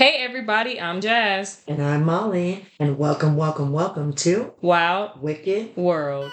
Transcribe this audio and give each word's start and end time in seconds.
Hey 0.00 0.24
everybody, 0.24 0.80
I'm 0.80 1.02
Jazz. 1.02 1.60
And 1.68 1.82
I'm 1.82 2.06
Molly. 2.06 2.64
And 2.78 2.96
welcome, 2.96 3.36
welcome, 3.36 3.70
welcome 3.70 4.14
to 4.14 4.54
Wild 4.62 5.20
Wicked. 5.20 5.76
World. 5.76 6.32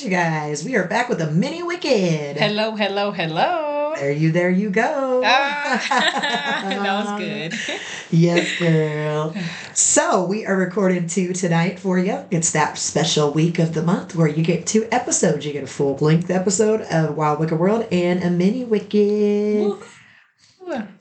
You 0.00 0.10
guys, 0.10 0.64
we 0.64 0.76
are 0.76 0.86
back 0.86 1.08
with 1.08 1.20
a 1.20 1.28
mini 1.28 1.60
Wicked. 1.60 2.36
Hello, 2.36 2.76
hello, 2.76 3.10
hello. 3.10 3.94
There 3.96 4.12
you, 4.12 4.30
there 4.30 4.50
you 4.50 4.70
go. 4.70 5.22
Ah, 5.24 5.86
that 6.68 6.78
was 6.78 7.20
good. 7.20 7.80
yes, 8.16 8.60
girl. 8.60 9.34
So 9.74 10.24
we 10.24 10.46
are 10.46 10.56
recording 10.56 11.08
two 11.08 11.32
tonight 11.32 11.80
for 11.80 11.98
you. 11.98 12.24
It's 12.30 12.52
that 12.52 12.78
special 12.78 13.32
week 13.32 13.58
of 13.58 13.74
the 13.74 13.82
month 13.82 14.14
where 14.14 14.28
you 14.28 14.44
get 14.44 14.68
two 14.68 14.86
episodes. 14.92 15.44
You 15.44 15.52
get 15.52 15.64
a 15.64 15.66
full 15.66 15.96
length 15.96 16.30
episode 16.30 16.82
of 16.82 17.16
Wild 17.16 17.40
Wicked 17.40 17.58
World 17.58 17.88
and 17.90 18.22
a 18.22 18.30
mini 18.30 18.64
Wicked. 18.64 19.66
Woo. 19.66 19.82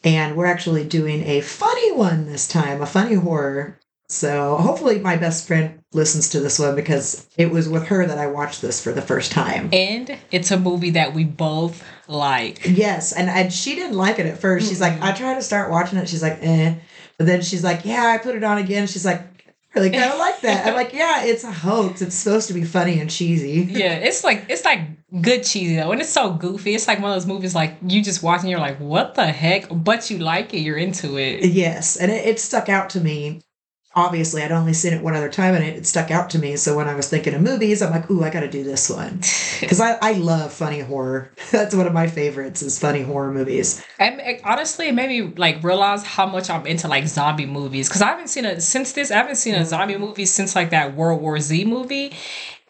And 0.04 0.36
we're 0.36 0.48
actually 0.48 0.86
doing 0.86 1.22
a 1.22 1.42
funny 1.42 1.92
one 1.92 2.26
this 2.26 2.48
time, 2.48 2.82
a 2.82 2.88
funny 2.88 3.14
horror. 3.14 3.80
So 4.10 4.56
hopefully 4.56 4.98
my 4.98 5.18
best 5.18 5.46
friend 5.46 5.77
listens 5.94 6.30
to 6.30 6.40
this 6.40 6.60
one 6.60 6.76
because 6.76 7.28
it 7.38 7.50
was 7.50 7.70
with 7.70 7.88
her 7.88 8.06
that 8.06 8.18
I 8.18 8.28
watched 8.28 8.62
this 8.62 8.84
for 8.84 8.92
the 8.92 9.02
first 9.02 9.32
time. 9.32 9.70
And 9.72 10.18
it's 10.32 10.52
a 10.52 10.60
movie 10.60 10.92
that 10.92 11.14
we 11.14 11.24
both 11.24 11.84
like. 12.08 12.66
Yes, 12.66 13.14
and, 13.14 13.30
and 13.30 13.52
she 13.52 13.76
didn't 13.76 13.98
like 13.98 14.20
it 14.20 14.26
at 14.26 14.40
1st 14.40 14.68
She's 14.68 14.82
like. 14.82 15.02
I 15.02 15.14
tried 15.14 15.36
to 15.36 15.42
start 15.42 15.72
watching 15.72 15.98
it. 15.98 16.10
She's 16.10 16.22
like, 16.22 16.40
eh. 16.42 16.76
But 17.18 17.26
then 17.26 17.42
she's 17.42 17.64
like, 17.64 17.84
yeah, 17.84 18.04
I 18.08 18.18
put 18.18 18.36
it 18.36 18.44
on 18.44 18.58
again. 18.60 18.88
She's 18.88 19.06
like, 19.06 19.22
I 19.22 19.80
really 19.80 19.90
kind 19.92 20.12
of 20.12 20.20
like 20.20 20.42
that. 20.42 20.68
I'm 20.68 20.76
like, 20.76 20.94
yeah, 20.94 21.24
it's 21.24 21.44
a 21.44 21.52
hoax. 21.52 22.02
It's 22.02 22.16
supposed 22.16 22.48
to 22.50 22.54
be 22.54 22.64
funny 22.64 23.00
and 23.00 23.10
cheesy. 23.10 23.68
Yeah, 23.70 23.94
it's 23.96 24.24
like 24.24 24.46
it's 24.50 24.66
like 24.66 24.82
good 25.22 25.44
cheesy 25.44 25.78
though, 25.78 25.92
and 25.92 26.02
it's 26.02 26.10
so 26.10 26.34
goofy. 26.34 26.76
It's 26.76 26.88
like 26.88 27.00
one 27.00 27.12
of 27.12 27.16
those 27.16 27.26
movies 27.28 27.56
like 27.56 27.78
you 27.86 28.04
just 28.04 28.22
watch 28.22 28.42
and 28.42 28.50
you're 28.50 28.60
like, 28.60 28.78
what 28.80 29.16
the 29.16 29.26
heck? 29.26 29.68
But 29.72 30.10
you 30.10 30.20
like 30.20 30.54
it, 30.54 30.60
you're 30.60 30.78
into 30.78 31.18
it. 31.18 31.46
Yes, 31.46 31.96
and 31.98 32.12
it, 32.12 32.26
it 32.26 32.40
stuck 32.40 32.70
out 32.70 32.92
to 32.92 33.00
me. 33.00 33.42
Obviously, 33.98 34.44
I'd 34.44 34.52
only 34.52 34.74
seen 34.74 34.94
it 34.94 35.02
one 35.02 35.16
other 35.16 35.28
time, 35.28 35.56
and 35.56 35.64
it, 35.64 35.76
it 35.76 35.88
stuck 35.88 36.12
out 36.12 36.30
to 36.30 36.40
me. 36.40 36.56
So 36.56 36.76
when 36.78 36.88
I 36.88 36.94
was 36.94 37.10
thinking 37.10 37.34
of 37.34 37.42
movies, 37.42 37.82
I'm 37.82 37.92
like, 37.92 38.10
ooh, 38.12 38.24
I 38.24 38.30
got 38.30 38.42
to 38.42 38.48
do 38.50 38.64
this 38.64 38.90
one 38.92 39.18
because 39.60 39.82
I, 39.82 39.98
I 40.02 40.12
love 40.14 40.54
funny 40.54 40.82
horror. 40.82 41.32
That's 41.52 41.74
one 41.74 41.88
of 41.88 41.94
my 41.94 42.06
favorites 42.08 42.62
is 42.62 42.78
funny 42.78 43.02
horror 43.02 43.32
movies. 43.34 43.84
And 44.00 44.20
it- 44.22 44.42
honestly, 44.44 44.88
it 44.88 44.94
made 44.94 45.10
me 45.10 45.34
like 45.36 45.64
realize 45.64 46.04
how 46.06 46.28
much 46.28 46.50
I'm 46.50 46.68
into 46.68 46.88
like 46.88 47.08
zombie 47.08 47.48
movies 47.48 47.90
because 47.90 48.04
I 48.04 48.08
haven't 48.10 48.28
seen 48.28 48.46
a 48.46 48.62
since 48.62 48.94
this. 48.94 49.10
I 49.10 49.16
haven't 49.18 49.38
seen 49.38 49.56
a 49.56 49.66
zombie 49.66 49.98
movie 49.98 50.26
since 50.26 50.56
like 50.56 50.70
that 50.70 50.96
World 50.96 51.20
War 51.20 51.40
Z 51.40 51.66
movie. 51.66 52.14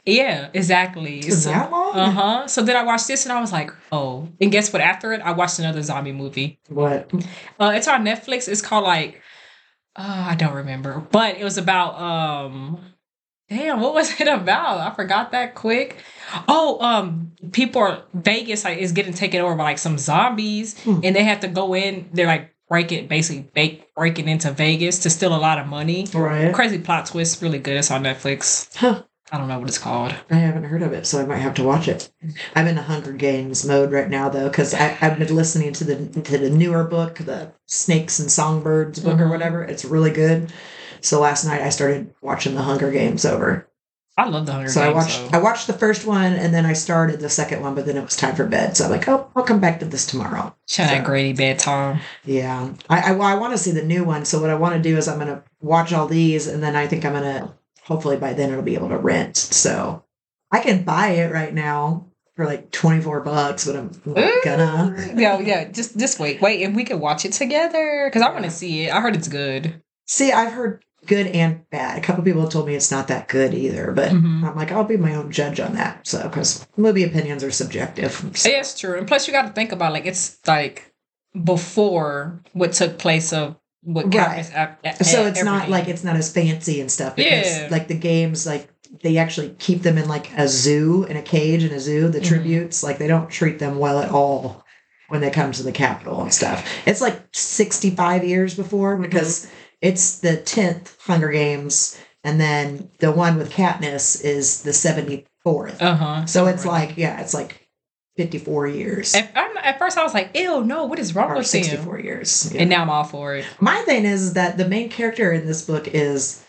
Yeah, 0.06 0.50
exactly. 0.54 1.20
Is 1.20 1.44
that 1.44 1.70
long? 1.70 1.94
Uh 1.94 2.12
huh. 2.12 2.48
So 2.48 2.62
then 2.64 2.78
I 2.78 2.84
watched 2.84 3.08
this 3.10 3.26
and 3.26 3.34
I 3.34 3.42
was 3.42 3.52
like, 3.52 3.72
oh. 3.92 4.30
And 4.40 4.50
guess 4.54 4.72
what? 4.72 4.82
After 4.82 5.12
it, 5.12 5.20
I 5.20 5.34
watched 5.34 5.60
another 5.60 5.82
zombie 5.82 6.14
movie. 6.14 6.60
What? 6.70 7.12
Uh, 7.60 7.74
it's 7.76 7.90
on 7.90 8.06
Netflix. 8.06 8.48
It's 8.48 8.62
called 8.62 8.86
like, 8.86 9.22
uh, 9.98 10.26
I 10.30 10.36
don't 10.36 10.54
remember, 10.54 11.06
but 11.12 11.38
it 11.38 11.44
was 11.44 11.58
about 11.58 12.00
um, 12.00 12.80
damn, 13.50 13.82
what 13.82 13.94
was 13.94 14.12
it 14.22 14.28
about? 14.28 14.80
I 14.80 14.94
forgot 14.96 15.32
that 15.32 15.56
quick. 15.56 15.98
Oh, 16.48 16.80
um, 16.82 17.32
people 17.52 17.82
are 17.82 18.04
Vegas 18.14 18.64
like 18.64 18.78
is 18.78 18.92
getting 18.92 19.14
taken 19.14 19.42
over 19.42 19.56
by 19.56 19.64
like 19.64 19.78
some 19.80 19.98
zombies, 19.98 20.80
Hmm. 20.84 21.00
and 21.04 21.16
they 21.16 21.24
have 21.24 21.40
to 21.42 21.48
go 21.48 21.74
in. 21.76 22.10
They're 22.14 22.28
like 22.28 22.54
breaking, 22.70 23.08
basically 23.08 23.50
break, 23.54 23.94
breaking 23.96 24.28
into 24.28 24.52
Vegas 24.52 25.00
to 25.00 25.10
steal 25.10 25.34
a 25.34 25.40
lot 25.40 25.58
of 25.58 25.68
money. 25.68 26.06
Right. 26.14 26.54
Crazy 26.54 26.80
plot 26.80 27.06
twist, 27.06 27.42
really 27.42 27.60
good. 27.60 27.78
It's 27.78 27.90
on 27.92 28.04
Netflix. 28.04 28.76
Huh. 28.76 29.04
I 29.32 29.38
don't 29.38 29.48
know 29.50 29.60
what 29.60 29.68
it's 29.68 29.78
called. 29.78 30.16
I 30.32 30.36
haven't 30.36 30.64
heard 30.64 30.82
of 30.82 30.94
it, 30.94 31.06
so 31.06 31.20
I 31.22 31.26
might 31.26 31.38
have 31.38 31.56
to 31.56 31.64
watch 31.64 31.88
it. 31.90 32.10
I'm 32.56 32.68
in 32.68 32.76
the 32.76 32.82
Hunger 32.82 33.12
Games 33.12 33.66
mode 33.66 33.92
right 33.92 34.10
now, 34.10 34.30
though, 34.30 34.48
because 34.48 34.74
I've 34.74 35.20
been 35.20 35.36
listening 35.36 35.74
to 35.74 35.84
the 35.84 36.22
to 36.22 36.38
the 36.38 36.50
newer 36.50 36.86
book, 36.86 37.16
the 37.18 37.52
Snakes 37.66 38.20
and 38.20 38.32
Songbirds 38.32 39.00
book 39.00 39.20
or 39.20 39.26
Mhm. 39.26 39.30
whatever. 39.32 39.64
It's 39.64 39.84
really 39.84 40.12
good. 40.12 40.52
So 41.02 41.20
last 41.20 41.44
night 41.46 41.62
I 41.62 41.70
started 41.70 42.14
watching 42.22 42.56
the 42.56 42.62
Hunger 42.62 42.90
Games 42.90 43.26
over. 43.26 43.68
I 44.20 44.28
love 44.30 44.46
the 44.48 44.54
Hunger 44.54 44.70
So 44.70 44.82
Games. 44.82 44.92
I 44.92 44.96
watched 44.98 45.18
so- 45.18 45.30
I 45.34 45.38
watched 45.40 45.68
the 45.68 45.74
first 45.74 46.06
one 46.08 46.34
and 46.34 46.54
then 46.54 46.66
I 46.66 46.74
started 46.74 47.20
the 47.20 47.30
second 47.30 47.62
one, 47.62 47.76
but 47.76 47.86
then 47.86 47.98
it 47.98 48.04
was 48.04 48.16
time 48.16 48.36
for 48.36 48.46
bed. 48.46 48.76
So 48.78 48.86
I'm 48.86 48.92
like, 48.92 49.08
oh, 49.10 49.28
I'll 49.36 49.44
come 49.44 49.60
back 49.60 49.80
to 49.82 49.86
this 49.86 50.06
tomorrow. 50.08 50.56
Shout 50.70 50.90
out 50.90 50.98
so- 51.00 51.04
Grady 51.04 51.34
bedtime. 51.34 52.00
Yeah, 52.26 52.70
I 52.90 53.10
I, 53.10 53.12
well, 53.12 53.28
I 53.28 53.36
want 53.36 53.52
to 53.54 53.60
see 53.60 53.72
the 53.72 53.84
new 53.84 54.04
one. 54.06 54.24
So 54.26 54.40
what 54.40 54.50
I 54.50 54.56
want 54.56 54.74
to 54.76 54.82
do 54.82 54.98
is 54.98 55.08
I'm 55.10 55.20
gonna 55.20 55.44
watch 55.62 55.92
all 55.94 56.08
these, 56.08 56.48
and 56.48 56.64
then 56.64 56.76
I 56.78 56.88
think 56.88 57.04
I'm 57.06 57.14
gonna 57.14 57.54
hopefully 57.88 58.18
by 58.18 58.34
then 58.34 58.52
it'll 58.52 58.62
be 58.64 58.76
able 58.76 58.90
to 58.90 58.98
rent. 58.98 59.38
So 59.38 60.04
I 60.52 60.60
can 60.60 60.84
buy 60.84 61.10
it 61.12 61.32
right 61.32 61.54
now 61.54 62.08
for 62.36 62.46
like 62.46 62.70
24 62.72 63.22
bucks, 63.22 63.66
but 63.66 63.76
I'm 63.78 63.92
not 64.06 64.44
gonna. 64.44 65.14
yeah, 65.16 65.40
yeah. 65.40 65.64
Just 65.72 65.98
just 65.98 66.20
wait, 66.20 66.42
wait, 66.42 66.62
and 66.64 66.76
we 66.76 66.84
can 66.84 67.00
watch 67.00 67.26
it 67.26 67.32
together 67.34 68.08
because 68.08 68.22
I 68.22 68.32
want 68.32 68.44
to 68.46 68.52
see 68.52 68.84
it. 68.84 68.94
I 68.94 69.00
heard 69.02 69.16
it's 69.16 69.28
good. 69.28 69.82
See, 70.06 70.32
I've 70.32 70.52
heard 70.54 70.84
good 71.06 71.28
and 71.28 71.68
bad. 71.70 71.98
A 71.98 72.02
couple 72.02 72.24
people 72.24 72.42
have 72.42 72.50
told 72.52 72.68
me 72.68 72.76
it's 72.76 72.92
not 72.92 73.08
that 73.08 73.28
good 73.30 73.54
either, 73.54 73.92
but 73.94 74.12
Mhm. 74.12 74.44
I'm 74.44 74.56
like, 74.58 74.72
I'll 74.72 74.84
be 74.84 74.98
my 74.98 75.16
own 75.16 75.32
judge 75.32 75.60
on 75.60 75.74
that. 75.76 76.06
So, 76.06 76.24
because 76.24 76.68
movie 76.76 77.04
opinions 77.04 77.44
are 77.44 77.52
subjective. 77.52 78.12
So, 78.36 78.50
Yeah, 78.50 78.60
it's 78.60 78.78
true. 78.78 78.98
And 78.98 79.08
plus, 79.08 79.26
you 79.28 79.32
got 79.34 79.44
to 79.48 79.54
think 79.54 79.72
about 79.72 79.94
like 79.94 80.06
it's 80.06 80.38
like 80.46 80.94
before 81.44 82.42
what 82.54 82.74
took 82.74 82.98
place 82.98 83.32
of 83.34 83.56
what 83.84 84.14
Right. 84.14 84.50
at, 84.54 85.06
so 85.06 85.26
it's 85.26 85.44
not 85.44 85.70
like 85.70 85.88
it's 85.88 86.04
not 86.04 86.16
as 86.16 86.32
fancy 86.32 86.82
and 86.82 86.92
stuff 86.92 87.16
because 87.16 87.46
Yeah. 87.58 87.68
like 87.72 87.88
the 87.88 87.96
games 87.98 88.46
like 88.46 88.68
they 89.04 89.18
actually 89.18 89.50
keep 89.60 89.84
them 89.84 89.98
in 89.98 90.08
like 90.08 90.32
a 90.38 90.48
zoo 90.48 91.04
in 91.10 91.18
a 91.18 91.22
cage 91.22 91.64
in 91.64 91.72
a 91.72 91.80
zoo 91.80 92.08
the 92.10 92.20
Mhm. 92.20 92.26
tributes 92.26 92.84
like 92.84 92.98
they 92.98 93.08
don't 93.08 93.30
treat 93.30 93.60
them 93.60 93.78
well 93.80 94.00
at 94.00 94.10
all 94.10 94.64
when 95.10 95.22
they 95.22 95.30
come 95.30 95.52
to 95.52 95.64
the 95.64 95.72
Capitol 95.72 96.22
and 96.22 96.34
stuff 96.34 96.68
it's 96.86 97.02
like 97.02 97.20
65 97.34 98.24
years 98.24 98.56
before 98.56 98.94
Mm-hmm. 98.94 99.04
because 99.04 99.48
it's 99.82 100.20
the 100.20 100.38
10th 100.38 100.96
hunger 101.02 101.30
games 101.30 101.98
and 102.24 102.42
then 102.42 102.90
the 103.00 103.12
one 103.12 103.38
with 103.38 103.52
katniss 103.52 104.24
is 104.24 104.64
the 104.64 104.72
74th 104.74 105.82
Uh 105.82 105.96
huh. 105.96 106.26
so 106.26 106.48
it's 106.48 106.66
like 106.66 106.98
yeah 106.98 107.20
it's 107.22 107.34
like 107.34 107.67
54 108.18 108.68
years 108.68 109.16
At, 109.16 109.32
I'm- 109.38 109.52
at 109.64 109.78
first, 109.80 109.98
I 109.98 110.04
was 110.04 110.14
like, 110.14 110.32
"Ew, 110.36 110.64
no! 110.64 110.86
What 110.86 111.00
is 111.00 111.16
wrong 111.16 111.32
or 111.32 111.38
with 111.38 111.54
him?" 111.54 111.64
64 111.64 112.00
years 112.00 112.52
yeah. 112.54 112.62
And 112.62 112.70
now 112.70 112.82
I'm 112.82 112.90
all 112.90 113.04
for 113.04 113.36
it. 113.36 113.46
My 113.60 113.78
thing 113.84 114.06
is 114.06 114.34
that 114.34 114.58
the 114.58 114.68
main 114.68 114.90
character 114.90 115.32
in 115.32 115.46
this 115.46 115.62
book 115.64 115.88
is 115.88 116.44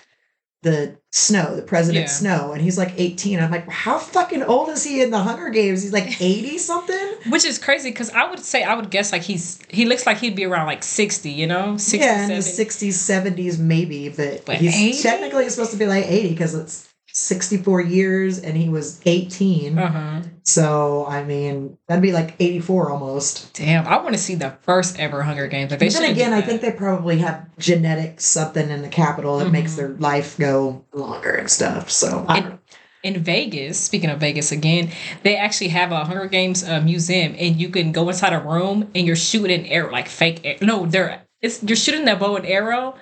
the 0.62 0.96
Snow, 1.12 1.54
the 1.54 1.62
President 1.62 2.06
Yeah. 2.06 2.10
Snow, 2.12 2.52
and 2.52 2.60
he's 2.60 2.76
like 2.76 2.92
18. 2.96 3.38
I'm 3.38 3.50
like, 3.52 3.68
how 3.68 3.96
fucking 3.98 4.42
old 4.42 4.68
is 4.70 4.82
he 4.82 5.00
in 5.02 5.10
the 5.12 5.18
Hunger 5.20 5.50
Games? 5.50 5.82
He's 5.82 5.92
like 5.92 6.20
80 6.20 6.58
something? 6.58 7.08
Which 7.30 7.44
is 7.44 7.58
crazy 7.60 7.90
because 7.90 8.10
I 8.10 8.28
would 8.28 8.40
say 8.40 8.64
I 8.64 8.74
would 8.74 8.90
guess 8.90 9.12
like 9.12 9.22
he's 9.22 9.60
he 9.68 9.84
looks 9.84 10.04
like 10.06 10.18
he'd 10.18 10.34
be 10.34 10.44
around 10.44 10.66
like 10.66 10.82
sixty, 10.82 11.30
you 11.30 11.46
know, 11.46 11.76
60, 11.76 11.98
yeah, 11.98 12.22
in 12.24 12.28
the 12.30 12.34
60s, 12.36 12.88
70s, 12.88 13.58
maybe, 13.60 14.08
but, 14.08 14.44
But 14.46 14.56
he's 14.56 14.74
80? 14.74 15.02
technically 15.02 15.48
supposed 15.48 15.70
to 15.72 15.76
be 15.76 15.86
like 15.86 16.06
80 16.06 16.30
because 16.30 16.54
it's 16.54 16.87
64 17.18 17.80
years 17.82 18.38
and 18.38 18.56
he 18.56 18.68
was 18.68 19.00
18. 19.04 19.78
Uh-huh. 19.78 20.22
So, 20.42 21.04
I 21.06 21.24
mean, 21.24 21.76
that'd 21.86 22.02
be 22.02 22.12
like 22.12 22.34
84 22.38 22.90
almost. 22.90 23.52
Damn, 23.54 23.86
I 23.86 23.98
want 23.98 24.14
to 24.14 24.18
see 24.20 24.34
the 24.34 24.56
first 24.62 24.98
ever 24.98 25.22
Hunger 25.22 25.46
Games. 25.46 25.70
Like, 25.70 25.80
they 25.80 25.86
But 25.88 25.94
then 25.94 26.10
again, 26.10 26.32
I 26.32 26.40
think 26.40 26.60
they 26.60 26.72
probably 26.72 27.18
have 27.18 27.46
genetic 27.58 28.20
something 28.20 28.70
in 28.70 28.82
the 28.82 28.88
Capitol 28.88 29.38
that 29.38 29.50
makes 29.50 29.72
Mhm. 29.72 29.76
their 29.76 29.88
life 29.90 30.38
go 30.38 30.84
longer 30.94 31.32
and 31.32 31.50
stuff. 31.50 31.90
So, 31.90 32.24
I 32.28 32.40
don't 32.40 32.60
in 33.04 33.22
Vegas, 33.22 33.78
speaking 33.78 34.10
of 34.10 34.18
Vegas 34.18 34.50
again, 34.50 34.90
they 35.22 35.36
actually 35.36 35.68
have 35.68 35.92
a 35.92 36.04
Hunger 36.04 36.26
Games 36.26 36.64
uh, 36.68 36.80
museum, 36.80 37.34
and 37.38 37.54
you 37.60 37.68
can 37.68 37.92
go 37.92 38.08
inside 38.08 38.32
a 38.32 38.40
room 38.40 38.90
and 38.94 39.06
you're 39.06 39.14
shooting 39.14 39.60
an 39.60 39.66
arrow, 39.66 39.92
like 39.92 40.08
fake. 40.08 40.40
Air- 40.44 40.56
no, 40.62 40.84
they're 40.84 41.22
it's 41.40 41.62
you're 41.62 41.76
shooting 41.76 42.06
that 42.06 42.18
bow 42.18 42.34
and 42.36 42.44
arrow 42.44 42.96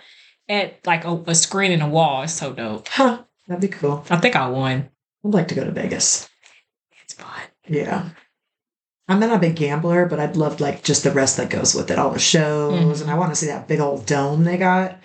at 0.50 0.86
like 0.86 1.04
a, 1.06 1.14
a 1.26 1.34
screen 1.34 1.72
in 1.72 1.80
a 1.80 1.88
wall. 1.88 2.22
It's 2.22 2.34
so 2.34 2.52
dope. 2.52 2.88
Huh, 2.88 3.22
that'd 3.48 3.60
be 3.60 3.68
cool. 3.68 4.04
I 4.10 4.16
think 4.16 4.36
I 4.36 4.48
won. 4.48 4.88
I'd 5.24 5.34
like 5.34 5.48
to 5.48 5.54
go 5.54 5.64
to 5.64 5.70
Vegas. 5.72 6.28
It's 7.04 7.14
fun. 7.14 7.28
Yeah. 7.68 8.10
I'm 9.08 9.20
not 9.20 9.36
a 9.36 9.38
big 9.38 9.54
gambler, 9.56 10.06
but 10.06 10.18
I'd 10.18 10.36
love 10.36 10.60
like 10.60 10.82
just 10.82 11.04
the 11.04 11.12
rest 11.12 11.36
that 11.36 11.50
goes 11.50 11.74
with 11.74 11.90
it, 11.90 11.98
all 11.98 12.10
the 12.10 12.18
shows, 12.18 12.98
Mhm. 12.98 13.02
and 13.02 13.10
I 13.10 13.14
want 13.18 13.30
to 13.32 13.36
see 13.36 13.46
that 13.46 13.68
big 13.68 13.80
old 13.80 14.04
dome 14.06 14.42
they 14.44 14.56
got. 14.56 14.98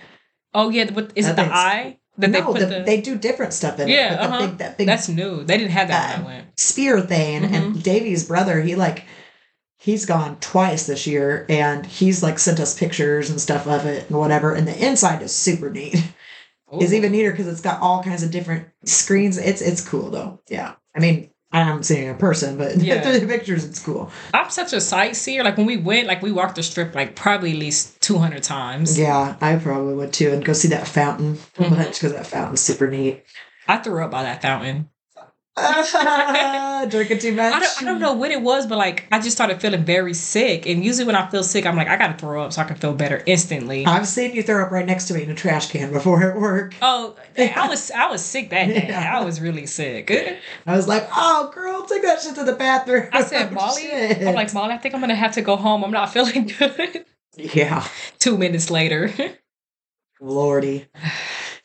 Oh 0.53 0.69
yeah, 0.69 0.89
but 0.89 1.11
is 1.15 1.25
That 1.27 1.33
it 1.33 1.35
the 1.47 1.53
eye 1.55 1.99
that 2.17 2.31
they 2.31 2.39
no, 2.39 2.45
put 2.51 2.59
the, 2.59 2.65
the? 2.65 2.83
they 2.83 2.99
do 2.99 3.15
different 3.15 3.53
stuff 3.53 3.79
in 3.79 3.88
Yeah, 3.88 4.13
it. 4.13 4.17
But 4.17 4.25
uh-huh. 4.25 4.47
big, 4.47 4.57
that 4.57 4.77
big 4.79 4.87
that's 4.87 5.07
new. 5.07 5.44
They 5.44 5.57
didn't 5.57 5.71
have 5.71 5.87
that 5.89 6.17
when 6.17 6.25
I 6.25 6.35
went. 6.37 6.59
spear 6.59 6.99
thing, 7.01 7.44
Mm-hmm. 7.44 7.53
and 7.53 7.83
Davy's 7.83 8.23
brother, 8.25 8.59
he 8.61 8.75
like 8.75 9.03
he's 9.77 10.05
gone 10.05 10.37
twice 10.39 10.85
this 10.87 11.05
year 11.07 11.45
and 11.49 11.85
he's 11.85 12.21
like 12.21 12.37
sent 12.39 12.59
us 12.59 12.77
pictures 12.77 13.29
and 13.31 13.39
stuff 13.41 13.65
of 13.67 13.85
it 13.85 14.07
and 14.09 14.17
whatever. 14.19 14.53
And 14.53 14.67
the 14.67 14.77
inside 14.85 15.21
is 15.21 15.31
super 15.33 15.69
neat. 15.69 15.95
It's 16.73 16.91
Ooh. 16.91 16.95
even 16.95 17.12
neater 17.12 17.31
because 17.31 17.47
it's 17.47 17.62
got 17.62 17.81
all 17.81 18.03
kinds 18.03 18.23
of 18.23 18.31
different 18.31 18.68
screens. 18.85 19.38
It's 19.38 19.62
it's 19.62 19.88
cool 19.88 20.09
though. 20.09 20.39
Yeah. 20.50 20.73
I 20.95 21.00
mean, 21.00 21.29
I 21.51 21.63
haven't 21.63 21.83
seen 21.83 22.03
it 22.03 22.07
in 22.09 22.18
person, 22.18 22.57
but 22.57 22.77
Yeah. 22.81 23.01
through 23.01 23.19
the 23.19 23.27
pictures, 23.27 23.65
it's 23.65 23.83
cool. 23.83 24.09
I'm 24.33 24.50
such 24.50 24.71
a 24.73 24.79
sightseer. 24.81 25.44
Like 25.44 25.57
when 25.57 25.65
we 25.65 25.77
went, 25.77 26.07
like 26.07 26.21
we 26.21 26.31
walked 26.31 26.56
the 26.56 26.63
strip 26.63 26.95
like 26.95 27.15
probably 27.15 27.51
at 27.51 27.57
least 27.57 28.00
200 28.01 28.41
times. 28.44 28.97
Yeah, 28.97 29.35
I 29.41 29.56
probably 29.57 29.95
would 29.95 30.13
too, 30.13 30.31
and 30.31 30.45
go 30.45 30.53
see 30.53 30.69
that 30.69 30.88
fountain 30.88 31.38
a 31.57 31.69
bunch 31.69 31.95
because 31.95 32.13
that 32.13 32.27
fountain's 32.27 32.62
super 32.62 32.89
neat. 32.89 33.23
I 33.68 33.77
threw 33.77 34.03
up 34.03 34.12
by 34.12 34.23
that 34.23 34.41
fountain. 34.41 34.89
Drinking 36.89 37.19
too 37.19 37.33
much. 37.33 37.53
I 37.53 37.59
don't, 37.59 37.81
I 37.81 37.86
don't 37.86 38.00
know 38.00 38.13
what 38.13 38.31
it 38.31 38.42
was, 38.42 38.65
but 38.65 38.77
like 38.77 39.06
I 39.12 39.19
just 39.19 39.36
started 39.36 39.59
feeling 39.62 39.83
very 39.83 40.13
sick. 40.13 40.65
And 40.65 40.83
usually 40.83 41.06
when 41.06 41.15
I 41.15 41.30
feel 41.30 41.44
sick, 41.44 41.65
I'm 41.65 41.75
like, 41.75 41.89
I 41.89 41.98
gotta 41.98 42.18
throw 42.18 42.44
up 42.44 42.53
so 42.53 42.62
I 42.62 42.63
can 42.63 42.77
feel 42.77 42.94
better 42.94 43.21
instantly. 43.25 43.86
I've 43.86 44.07
seen 44.07 44.33
you 44.33 44.44
throw 44.44 44.63
up 44.63 44.71
right 44.71 44.86
next 44.86 45.09
to 45.09 45.13
me 45.13 45.24
in 45.24 45.30
a 45.30 45.36
trash 45.36 45.69
can 45.69 45.92
before 45.92 46.24
at 46.24 46.38
work. 46.39 46.74
Oh, 46.81 47.18
I 47.38 47.68
was 47.68 47.92
I 47.92 48.07
was 48.09 48.24
sick 48.24 48.50
that 48.51 48.68
day. 48.68 48.86
Yeah. 48.88 49.19
I 49.19 49.25
was 49.25 49.42
really 49.42 49.65
sick. 49.65 50.09
I 50.65 50.75
was 50.75 50.88
like, 50.88 51.07
"Oh, 51.13 51.51
girl, 51.54 51.86
take 51.86 52.04
that 52.04 52.21
shit 52.21 52.36
to 52.36 52.45
the 52.45 52.54
bathroom." 52.54 53.09
I 53.12 53.21
said, 53.24 53.51
Molly. 53.51 53.92
I'm 53.92 54.33
like, 54.33 54.54
Molly, 54.54 54.74
I 54.74 54.77
think 54.77 54.95
I'm 54.95 55.01
gonna 55.01 55.15
have 55.15 55.33
to 55.33 55.42
go 55.42 55.57
home. 55.57 55.83
I'm 55.83 55.92
not 55.92 56.13
feeling 56.13 56.45
good. 56.59 57.06
"Yeah, 57.36 57.86
Two 58.19 58.38
minutes 58.38 58.71
later. 58.71 59.13
lordy." 60.21 60.88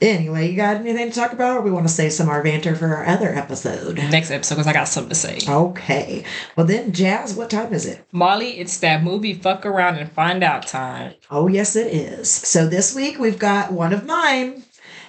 Anyway, 0.01 0.51
you 0.51 0.57
got 0.57 0.77
anything 0.77 1.11
to 1.11 1.15
talk 1.15 1.33
about, 1.33 1.57
or 1.57 1.61
we 1.63 1.71
want 1.71 1.89
to 1.89 1.93
save 1.93 2.13
some 2.13 2.29
of 2.29 2.33
our 2.33 2.43
banter 2.43 2.77
for 2.77 2.95
our 2.95 3.07
other 3.07 3.31
episode? 3.31 3.97
Next 3.97 4.31
episode, 4.31 4.57
because 4.57 4.67
I 4.67 4.75
got 4.75 4.89
something 4.89 5.09
to 5.09 5.15
say. 5.15 5.39
Okay. 5.49 6.23
Well, 6.55 6.67
then, 6.67 6.93
Jazz, 6.93 7.35
what 7.35 7.49
time 7.49 7.73
is 7.73 7.87
it? 7.87 8.07
Molly, 8.13 8.59
it's 8.59 8.79
that 8.81 9.03
movie 9.03 9.33
fuck 9.33 9.65
around 9.65 9.97
and 9.97 10.13
find 10.13 10.45
out 10.45 10.67
time. 10.67 11.15
Oh, 11.31 11.49
yes, 11.49 11.77
it 11.77 11.87
is. 11.87 12.31
So 12.31 12.67
this 12.69 12.95
week 12.95 13.19
we've 13.19 13.39
got 13.39 13.73
one 13.73 13.95
of 13.95 14.05
mine, 14.05 14.65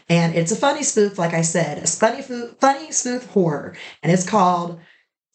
and 0.08 0.34
it's 0.36 0.54
a 0.54 0.56
funny 0.56 0.84
spoof, 0.84 1.18
like 1.20 1.34
I 1.34 1.42
said, 1.42 1.80
a 1.80 1.88
funny, 1.88 2.22
funny 2.22 2.92
spoof 2.92 3.26
horror, 3.28 3.76
and 4.02 4.12
it's 4.12 4.28
called. 4.28 4.80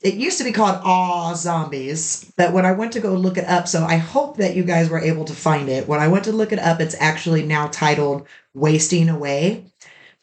It 0.03 0.15
used 0.15 0.39
to 0.39 0.45
be 0.45 0.53
called 0.53 0.81
Aw 0.83 1.35
Zombies, 1.35 2.33
but 2.37 2.53
when 2.53 2.67
I 2.67 2.73
went 2.73 2.93
to 2.95 3.01
go 3.01 3.15
look 3.15 3.39
it 3.39 3.45
up, 3.45 3.69
so 3.69 3.85
I 3.85 3.97
hope 3.97 4.37
that 4.39 4.57
you 4.57 4.65
guys 4.65 4.91
were 4.91 4.99
able 4.99 5.25
to 5.27 5.33
find 5.33 5.69
it. 5.69 5.87
When 5.87 6.01
I 6.01 6.09
went 6.09 6.25
to 6.25 6.33
look 6.33 6.53
it 6.53 6.59
up, 6.59 6.81
it's 6.81 6.97
actually 6.99 7.45
now 7.45 7.69
titled 7.69 8.27
Wasting 8.53 9.09
Away, 9.09 9.65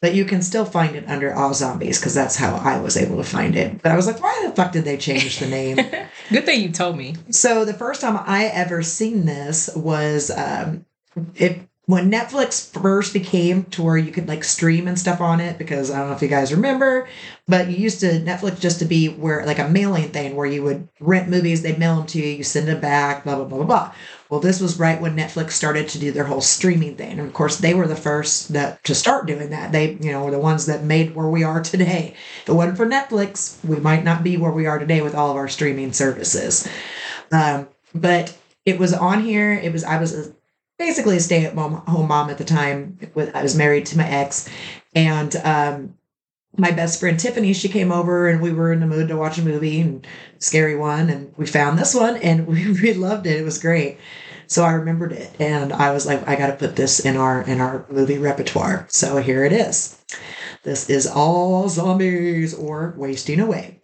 but 0.02 0.14
you 0.14 0.26
can 0.26 0.42
still 0.42 0.66
find 0.66 0.96
it 0.96 1.08
under 1.08 1.34
Aw 1.34 1.52
Zombies 1.54 1.98
because 1.98 2.14
that's 2.14 2.36
how 2.36 2.56
I 2.56 2.78
was 2.78 2.98
able 2.98 3.16
to 3.16 3.24
find 3.24 3.56
it. 3.56 3.80
But 3.82 3.92
I 3.92 3.96
was 3.96 4.06
like, 4.06 4.22
why 4.22 4.44
the 4.46 4.54
fuck 4.54 4.72
did 4.72 4.84
they 4.84 4.98
change 4.98 5.38
the 5.38 5.46
name? 5.46 5.76
Good 6.28 6.44
thing 6.44 6.60
you 6.60 6.72
told 6.72 6.98
me. 6.98 7.16
So 7.30 7.64
the 7.64 7.74
first 7.74 8.02
time 8.02 8.18
I 8.26 8.46
ever 8.46 8.82
seen 8.82 9.24
this 9.24 9.74
was 9.74 10.30
um, 10.30 10.84
it 11.34 11.58
when 11.86 12.10
Netflix 12.10 12.70
first 12.72 13.12
became 13.12 13.64
to 13.64 13.82
where 13.82 13.96
you 13.96 14.12
could 14.12 14.28
like 14.28 14.44
stream 14.44 14.86
and 14.86 14.98
stuff 14.98 15.20
on 15.20 15.40
it. 15.40 15.58
Because 15.58 15.90
I 15.90 15.98
don't 15.98 16.08
know 16.08 16.14
if 16.14 16.22
you 16.22 16.28
guys 16.28 16.52
remember, 16.52 17.08
but 17.48 17.68
you 17.68 17.76
used 17.76 18.00
to 18.00 18.20
Netflix 18.20 18.60
just 18.60 18.78
to 18.78 18.84
be 18.84 19.08
where 19.08 19.44
like 19.44 19.58
a 19.58 19.68
mailing 19.68 20.10
thing 20.10 20.36
where 20.36 20.46
you 20.46 20.62
would 20.62 20.88
rent 21.00 21.28
movies, 21.28 21.62
they'd 21.62 21.78
mail 21.78 21.96
them 21.96 22.06
to 22.06 22.18
you, 22.18 22.26
you 22.26 22.44
send 22.44 22.68
them 22.68 22.80
back, 22.80 23.24
blah 23.24 23.34
blah 23.36 23.44
blah 23.44 23.58
blah 23.58 23.66
blah. 23.66 23.94
Well, 24.28 24.38
this 24.38 24.60
was 24.60 24.78
right 24.78 25.00
when 25.00 25.16
Netflix 25.16 25.52
started 25.52 25.88
to 25.88 25.98
do 25.98 26.12
their 26.12 26.24
whole 26.24 26.40
streaming 26.40 26.94
thing, 26.94 27.18
and 27.18 27.26
of 27.26 27.32
course 27.32 27.56
they 27.56 27.74
were 27.74 27.88
the 27.88 27.96
first 27.96 28.52
that 28.52 28.84
to 28.84 28.94
start 28.94 29.26
doing 29.26 29.50
that. 29.50 29.72
They, 29.72 29.94
you 29.94 30.12
know, 30.12 30.24
were 30.24 30.30
the 30.30 30.38
ones 30.38 30.66
that 30.66 30.84
made 30.84 31.16
where 31.16 31.28
we 31.28 31.42
are 31.42 31.60
today. 31.60 32.14
If 32.42 32.48
it 32.48 32.52
wasn't 32.52 32.76
for 32.76 32.86
Netflix, 32.86 33.62
we 33.64 33.76
might 33.80 34.04
not 34.04 34.22
be 34.22 34.36
where 34.36 34.52
we 34.52 34.66
are 34.66 34.78
today 34.78 35.00
with 35.02 35.16
all 35.16 35.32
of 35.32 35.36
our 35.36 35.48
streaming 35.48 35.92
services. 35.92 36.68
Um, 37.32 37.68
but 37.92 38.36
it 38.64 38.78
was 38.78 38.92
on 38.92 39.22
here. 39.22 39.52
It 39.52 39.72
was 39.72 39.82
I 39.82 39.98
was 39.98 40.32
basically 40.80 41.18
a 41.18 41.20
stay 41.20 41.44
at 41.44 41.54
home 41.54 42.08
mom 42.08 42.30
at 42.30 42.38
the 42.38 42.44
time. 42.44 42.98
I 43.34 43.42
was 43.42 43.54
married 43.54 43.84
to 43.86 43.98
my 43.98 44.08
ex, 44.08 44.48
and 44.94 45.36
um, 45.36 45.94
my 46.56 46.70
best 46.70 46.98
friend 46.98 47.20
Tiffany 47.20 47.52
she 47.52 47.68
came 47.68 47.92
over 47.92 48.28
and 48.28 48.40
we 48.40 48.50
were 48.50 48.72
in 48.72 48.80
the 48.80 48.86
mood 48.86 49.08
to 49.08 49.16
watch 49.16 49.38
a 49.38 49.42
movie 49.42 49.82
and 49.82 50.06
scary 50.38 50.74
one, 50.74 51.10
and 51.10 51.32
we 51.36 51.46
found 51.46 51.78
this 51.78 51.94
one 51.94 52.16
and 52.16 52.46
we, 52.48 52.72
we 52.72 52.94
loved 52.94 53.26
it. 53.26 53.38
It 53.38 53.44
was 53.44 53.58
great. 53.58 53.98
So 54.46 54.64
I 54.64 54.72
remembered 54.72 55.12
it, 55.12 55.30
and 55.38 55.72
I 55.72 55.92
was 55.92 56.06
like, 56.06 56.26
I 56.26 56.34
got 56.34 56.48
to 56.48 56.56
put 56.56 56.74
this 56.74 56.98
in 56.98 57.16
our 57.16 57.42
in 57.42 57.60
our 57.60 57.86
movie 57.90 58.18
repertoire. 58.18 58.86
So 58.90 59.18
here 59.18 59.44
it 59.44 59.52
is. 59.52 59.96
This 60.62 60.90
is 60.90 61.06
Ahhh 61.06 61.68
Zombies 61.68 62.54
or 62.54 62.94
Wasting 62.96 63.38
Away. 63.38 63.79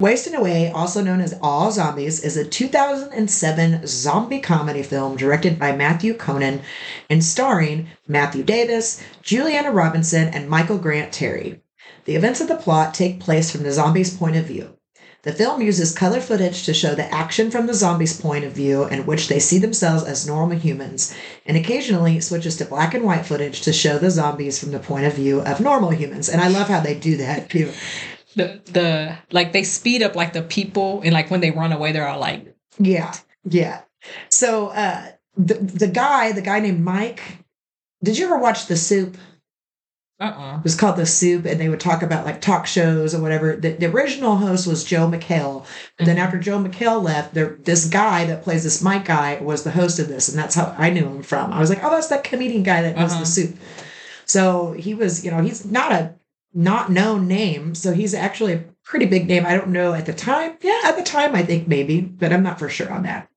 Wasting 0.00 0.34
Away, 0.34 0.72
also 0.72 1.00
known 1.00 1.20
as 1.20 1.34
Ahhh 1.34 1.70
Zombies, 1.70 2.18
is 2.24 2.36
a 2.36 2.44
2007 2.44 3.86
zombie 3.86 4.40
comedy 4.40 4.82
film 4.82 5.16
directed 5.16 5.56
by 5.56 5.70
Matthew 5.70 6.14
Kohnen 6.14 6.62
and 7.08 7.22
starring 7.22 7.86
Matthew 8.08 8.42
Davis, 8.42 9.00
Julianna 9.22 9.70
Robinson, 9.70 10.26
and 10.34 10.50
Michael 10.50 10.78
Grant 10.78 11.12
Terry. 11.12 11.62
The 12.06 12.16
events 12.16 12.40
of 12.40 12.48
the 12.48 12.56
plot 12.56 12.92
take 12.92 13.20
place 13.20 13.52
from 13.52 13.62
the 13.62 13.70
zombies' 13.70 14.16
point 14.16 14.34
of 14.34 14.46
view. 14.46 14.76
The 15.22 15.32
film 15.32 15.62
uses 15.62 15.94
color 15.94 16.20
footage 16.20 16.64
to 16.64 16.74
show 16.74 16.96
the 16.96 17.10
action 17.14 17.52
from 17.52 17.66
the 17.66 17.72
zombies' 17.72 18.20
point 18.20 18.44
of 18.44 18.52
view 18.52 18.84
in 18.84 19.06
which 19.06 19.28
they 19.28 19.38
see 19.38 19.58
themselves 19.58 20.02
as 20.02 20.26
normal 20.26 20.58
humans, 20.58 21.14
and 21.46 21.56
occasionally 21.56 22.18
switches 22.18 22.56
to 22.56 22.64
black 22.64 22.94
and 22.94 23.04
white 23.04 23.24
footage 23.24 23.62
to 23.62 23.72
show 23.72 23.96
the 23.98 24.10
zombies 24.10 24.58
from 24.58 24.72
the 24.72 24.80
point 24.80 25.06
of 25.06 25.14
view 25.14 25.40
of 25.40 25.60
normal 25.60 25.90
humans. 25.90 26.28
And 26.28 26.42
I 26.42 26.48
love 26.48 26.66
how 26.66 26.80
they 26.80 26.94
do 26.94 27.16
that 27.18 27.48
too. 27.48 27.72
The 28.34 28.60
the 28.64 29.18
like 29.30 29.52
they 29.52 29.62
speed 29.62 30.02
up 30.02 30.16
like 30.16 30.32
the 30.32 30.42
people 30.42 31.00
and 31.04 31.12
like 31.12 31.30
when 31.30 31.40
they 31.40 31.50
run 31.50 31.72
away, 31.72 31.92
they're 31.92 32.08
all 32.08 32.20
like, 32.20 32.54
Yeah, 32.78 33.14
yeah. 33.48 33.82
So 34.30 34.68
uh, 34.68 35.06
the 35.36 35.54
the 35.54 35.88
guy, 35.88 36.32
the 36.32 36.42
guy 36.42 36.60
named 36.60 36.82
Mike. 36.82 37.22
Did 38.02 38.18
you 38.18 38.26
ever 38.26 38.38
watch 38.38 38.66
The 38.66 38.76
Soup? 38.76 39.16
uh 40.20 40.24
uh 40.24 40.56
It 40.58 40.64
was 40.64 40.74
called 40.76 40.96
The 40.96 41.06
Soup, 41.06 41.44
and 41.46 41.58
they 41.60 41.68
would 41.68 41.80
talk 41.80 42.02
about 42.02 42.24
like 42.26 42.40
talk 42.40 42.66
shows 42.66 43.14
or 43.14 43.20
whatever. 43.22 43.56
The, 43.56 43.70
the 43.72 43.86
original 43.86 44.36
host 44.36 44.66
was 44.66 44.84
Joel 44.84 45.10
McHale. 45.10 45.64
But 45.96 46.06
then 46.06 46.18
after 46.18 46.38
Joel 46.38 46.62
McHale 46.64 47.02
left, 47.02 47.34
there 47.34 47.56
this 47.64 47.86
guy 47.86 48.24
that 48.26 48.42
plays 48.42 48.62
this 48.64 48.82
Mike 48.82 49.04
guy 49.06 49.38
was 49.40 49.64
the 49.64 49.70
host 49.70 49.98
of 49.98 50.08
this, 50.08 50.28
and 50.28 50.38
that's 50.38 50.54
how 50.54 50.74
I 50.78 50.90
knew 50.90 51.06
him 51.06 51.22
from. 51.22 51.52
I 51.52 51.60
was 51.60 51.70
like, 51.70 51.82
oh, 51.82 51.90
that's 51.90 52.08
that 52.08 52.24
comedian 52.24 52.62
guy 52.62 52.82
that 52.82 52.96
does 52.96 53.12
Uh-huh. 53.12 53.20
The 53.20 53.26
Soup. 53.26 53.56
So 54.26 54.72
he 54.72 54.94
was, 54.94 55.24
you 55.24 55.30
know, 55.30 55.40
he's 55.42 55.64
not 55.64 55.92
a 55.92 56.14
not 56.54 56.90
known 56.90 57.26
name, 57.26 57.74
so 57.74 57.92
he's 57.92 58.14
actually 58.14 58.52
a 58.52 58.64
pretty 58.84 59.06
big 59.06 59.26
name. 59.26 59.44
I 59.44 59.54
don't 59.54 59.68
know 59.68 59.92
at 59.92 60.06
the 60.06 60.12
time. 60.12 60.56
Yeah, 60.60 60.80
at 60.84 60.96
the 60.96 61.02
time, 61.02 61.34
I 61.34 61.42
think 61.42 61.66
maybe, 61.66 62.00
but 62.00 62.32
I'm 62.32 62.42
not 62.42 62.58
for 62.58 62.68
sure 62.68 62.92
on 62.92 63.02
that. 63.02 63.28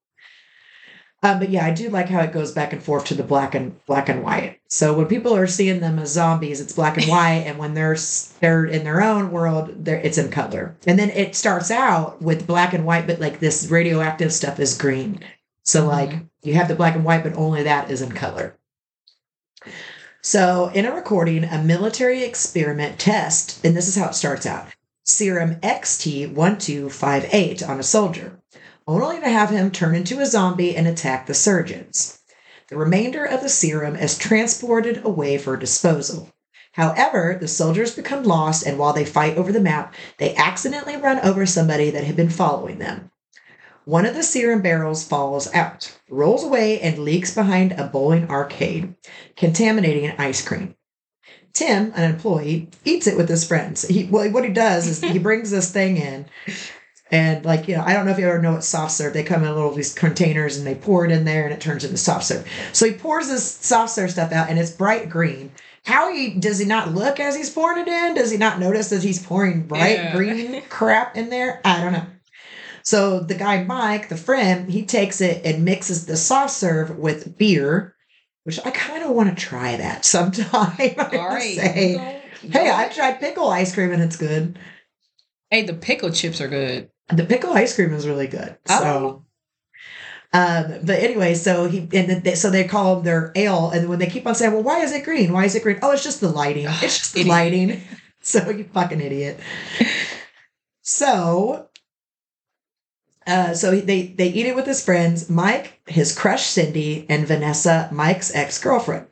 Um, 1.20 1.40
but 1.40 1.50
yeah, 1.50 1.66
I 1.66 1.72
do 1.72 1.88
like 1.88 2.08
how 2.08 2.20
it 2.20 2.32
goes 2.32 2.52
back 2.52 2.72
and 2.72 2.80
forth 2.80 3.06
to 3.06 3.14
the 3.14 3.24
black 3.24 3.56
and 3.56 3.84
black 3.86 4.08
and 4.08 4.22
white. 4.22 4.60
So 4.68 4.94
when 4.94 5.06
people 5.06 5.34
are 5.34 5.48
seeing 5.48 5.80
them 5.80 5.98
as 5.98 6.12
zombies, 6.12 6.60
it's 6.60 6.72
black 6.72 6.96
and 6.96 7.06
white, 7.08 7.42
and 7.44 7.58
when 7.58 7.74
they're 7.74 7.96
they're 8.40 8.64
in 8.64 8.84
their 8.84 9.02
own 9.02 9.32
world, 9.32 9.84
they're, 9.84 10.00
it's 10.00 10.18
in 10.18 10.30
color. 10.30 10.76
And 10.86 10.98
then 10.98 11.10
it 11.10 11.34
starts 11.34 11.72
out 11.72 12.22
with 12.22 12.46
black 12.46 12.72
and 12.72 12.86
white, 12.86 13.08
but 13.08 13.18
like 13.18 13.40
this 13.40 13.68
radioactive 13.68 14.32
stuff 14.32 14.60
is 14.60 14.78
green. 14.78 15.20
So 15.64 15.86
like 15.86 16.20
you 16.42 16.54
have 16.54 16.68
the 16.68 16.76
black 16.76 16.94
and 16.94 17.04
white, 17.04 17.24
but 17.24 17.34
only 17.34 17.64
that 17.64 17.90
is 17.90 18.00
in 18.00 18.12
color. 18.12 18.57
So 20.22 20.70
in 20.74 20.84
a 20.84 20.94
recording, 20.94 21.44
a 21.44 21.62
military 21.62 22.24
experiment 22.24 22.98
test, 22.98 23.64
and 23.64 23.76
this 23.76 23.86
is 23.86 23.96
how 23.96 24.08
it 24.08 24.14
starts 24.14 24.46
out: 24.46 24.66
serum 25.04 25.56
XT1258 25.56 27.68
on 27.68 27.78
a 27.78 27.84
soldier 27.84 28.38
only 28.88 29.20
to 29.20 29.28
have 29.28 29.50
him 29.50 29.70
turn 29.70 29.94
into 29.94 30.20
a 30.20 30.26
zombie 30.26 30.74
and 30.74 30.88
attack 30.88 31.26
the 31.26 31.34
surgeons. 31.34 32.20
The 32.68 32.76
remainder 32.76 33.24
of 33.24 33.42
the 33.42 33.48
serum 33.48 33.96
is 33.96 34.16
transported 34.16 35.04
away 35.04 35.38
for 35.38 35.56
disposal. 35.56 36.30
However, 36.72 37.36
the 37.38 37.48
soldiers 37.48 37.94
become 37.94 38.24
lost, 38.24 38.66
and 38.66 38.78
while 38.78 38.92
they 38.92 39.04
fight 39.04 39.36
over 39.36 39.52
the 39.52 39.60
map, 39.60 39.94
they 40.18 40.34
accidentally 40.36 40.96
run 40.96 41.18
over 41.20 41.44
somebody 41.44 41.90
that 41.90 42.04
had 42.04 42.16
been 42.16 42.30
following 42.30 42.78
them. 42.78 43.10
One 43.88 44.04
of 44.04 44.14
the 44.14 44.22
serum 44.22 44.60
barrels 44.60 45.02
falls 45.02 45.50
out, 45.54 45.98
rolls 46.10 46.44
away, 46.44 46.78
and 46.78 46.98
leaks 46.98 47.34
behind 47.34 47.72
a 47.72 47.86
bowling 47.86 48.28
arcade, 48.28 48.94
contaminating 49.34 50.04
an 50.04 50.14
ice 50.18 50.46
cream. 50.46 50.74
Tim, 51.54 51.94
an 51.96 52.04
employee, 52.04 52.68
eats 52.84 53.06
it 53.06 53.16
with 53.16 53.30
his 53.30 53.48
friends. 53.48 53.88
He, 53.88 54.04
well, 54.04 54.30
what 54.30 54.44
he 54.44 54.50
does 54.50 54.86
is 54.86 55.00
he 55.00 55.18
brings 55.18 55.50
this 55.50 55.72
thing 55.72 55.96
in, 55.96 56.26
and 57.10 57.46
like 57.46 57.66
you 57.66 57.78
know, 57.78 57.82
I 57.82 57.94
don't 57.94 58.04
know 58.04 58.12
if 58.12 58.18
you 58.18 58.28
ever 58.28 58.42
know 58.42 58.52
what 58.52 58.64
soft 58.64 58.92
serve. 58.92 59.14
They 59.14 59.22
come 59.22 59.42
in 59.42 59.54
little 59.54 59.72
these 59.72 59.94
containers 59.94 60.58
and 60.58 60.66
they 60.66 60.74
pour 60.74 61.06
it 61.06 61.10
in 61.10 61.24
there, 61.24 61.44
and 61.44 61.54
it 61.54 61.60
turns 61.62 61.82
into 61.82 61.96
soft 61.96 62.26
serve. 62.26 62.46
So 62.74 62.84
he 62.84 62.92
pours 62.92 63.28
this 63.28 63.50
soft 63.50 63.92
serve 63.92 64.10
stuff 64.10 64.32
out, 64.32 64.50
and 64.50 64.58
it's 64.58 64.70
bright 64.70 65.08
green. 65.08 65.50
How 65.86 66.12
he 66.12 66.34
does 66.34 66.58
he 66.58 66.66
not 66.66 66.92
look 66.92 67.20
as 67.20 67.34
he's 67.34 67.48
pouring 67.48 67.80
it 67.80 67.88
in? 67.88 68.12
Does 68.16 68.30
he 68.30 68.36
not 68.36 68.60
notice 68.60 68.90
that 68.90 69.02
he's 69.02 69.24
pouring 69.24 69.62
bright 69.62 69.96
Yeah. 69.96 70.14
green 70.14 70.62
crap 70.68 71.16
in 71.16 71.30
there? 71.30 71.62
I 71.64 71.80
don't 71.80 71.92
know. 71.94 72.04
So 72.88 73.20
the 73.20 73.34
guy 73.34 73.64
Mike, 73.64 74.08
the 74.08 74.16
friend, 74.16 74.70
he 74.70 74.86
takes 74.86 75.20
it 75.20 75.44
and 75.44 75.62
mixes 75.62 76.06
the 76.06 76.16
soft 76.16 76.54
serve 76.54 76.96
with 76.96 77.36
beer, 77.36 77.94
which 78.44 78.58
I 78.64 78.70
kind 78.70 79.04
of 79.04 79.10
want 79.10 79.28
to 79.28 79.34
try 79.34 79.76
that 79.76 80.04
sometime. 80.06 80.72
I 80.78 80.94
All 80.96 81.04
have 81.04 81.10
to 81.10 81.18
right. 81.18 81.54
say. 81.54 82.22
Hey. 82.40 82.70
I 82.70 82.88
tried 82.88 83.20
pickle 83.20 83.50
ice 83.50 83.74
cream 83.74 83.92
and 83.92 84.02
it's 84.02 84.16
good. 84.16 84.58
Hey, 85.50 85.64
the 85.64 85.74
pickle 85.74 86.10
chips 86.12 86.40
are 86.40 86.48
good. 86.48 86.88
The 87.08 87.26
pickle 87.26 87.52
ice 87.52 87.74
cream 87.74 87.92
is 87.92 88.06
really 88.06 88.26
good. 88.26 88.56
Oh. 88.70 88.80
So 88.80 89.24
Um, 90.32 90.78
but 90.82 90.98
anyway, 91.00 91.34
so 91.34 91.68
he 91.68 91.80
and 91.80 92.08
then 92.08 92.22
they, 92.22 92.36
so 92.36 92.48
they 92.48 92.64
call 92.64 92.94
them 92.94 93.04
their 93.04 93.32
ale, 93.34 93.68
and 93.68 93.90
when 93.90 93.98
they 93.98 94.06
keep 94.06 94.26
on 94.26 94.34
saying, 94.34 94.54
"Well, 94.54 94.62
why 94.62 94.80
is 94.80 94.92
it 94.92 95.04
green? 95.04 95.34
Why 95.34 95.44
is 95.44 95.54
it 95.54 95.62
green? 95.62 95.78
Oh, 95.82 95.90
it's 95.90 96.04
just 96.04 96.22
the 96.22 96.30
lighting. 96.30 96.64
It's 96.68 96.96
just 96.96 97.12
the 97.12 97.24
lighting." 97.24 97.82
So 98.20 98.50
you 98.50 98.64
fucking 98.64 99.00
idiot. 99.00 99.38
So, 100.82 101.67
uh, 103.28 103.54
so 103.54 103.70
they 103.70 104.02
they 104.06 104.28
eat 104.28 104.46
it 104.46 104.56
with 104.56 104.66
his 104.66 104.84
friends, 104.84 105.28
Mike, 105.28 105.80
his 105.86 106.16
crush 106.16 106.46
Cindy, 106.46 107.06
and 107.08 107.26
Vanessa, 107.26 107.88
Mike's 107.92 108.34
ex 108.34 108.58
girlfriend. 108.58 109.06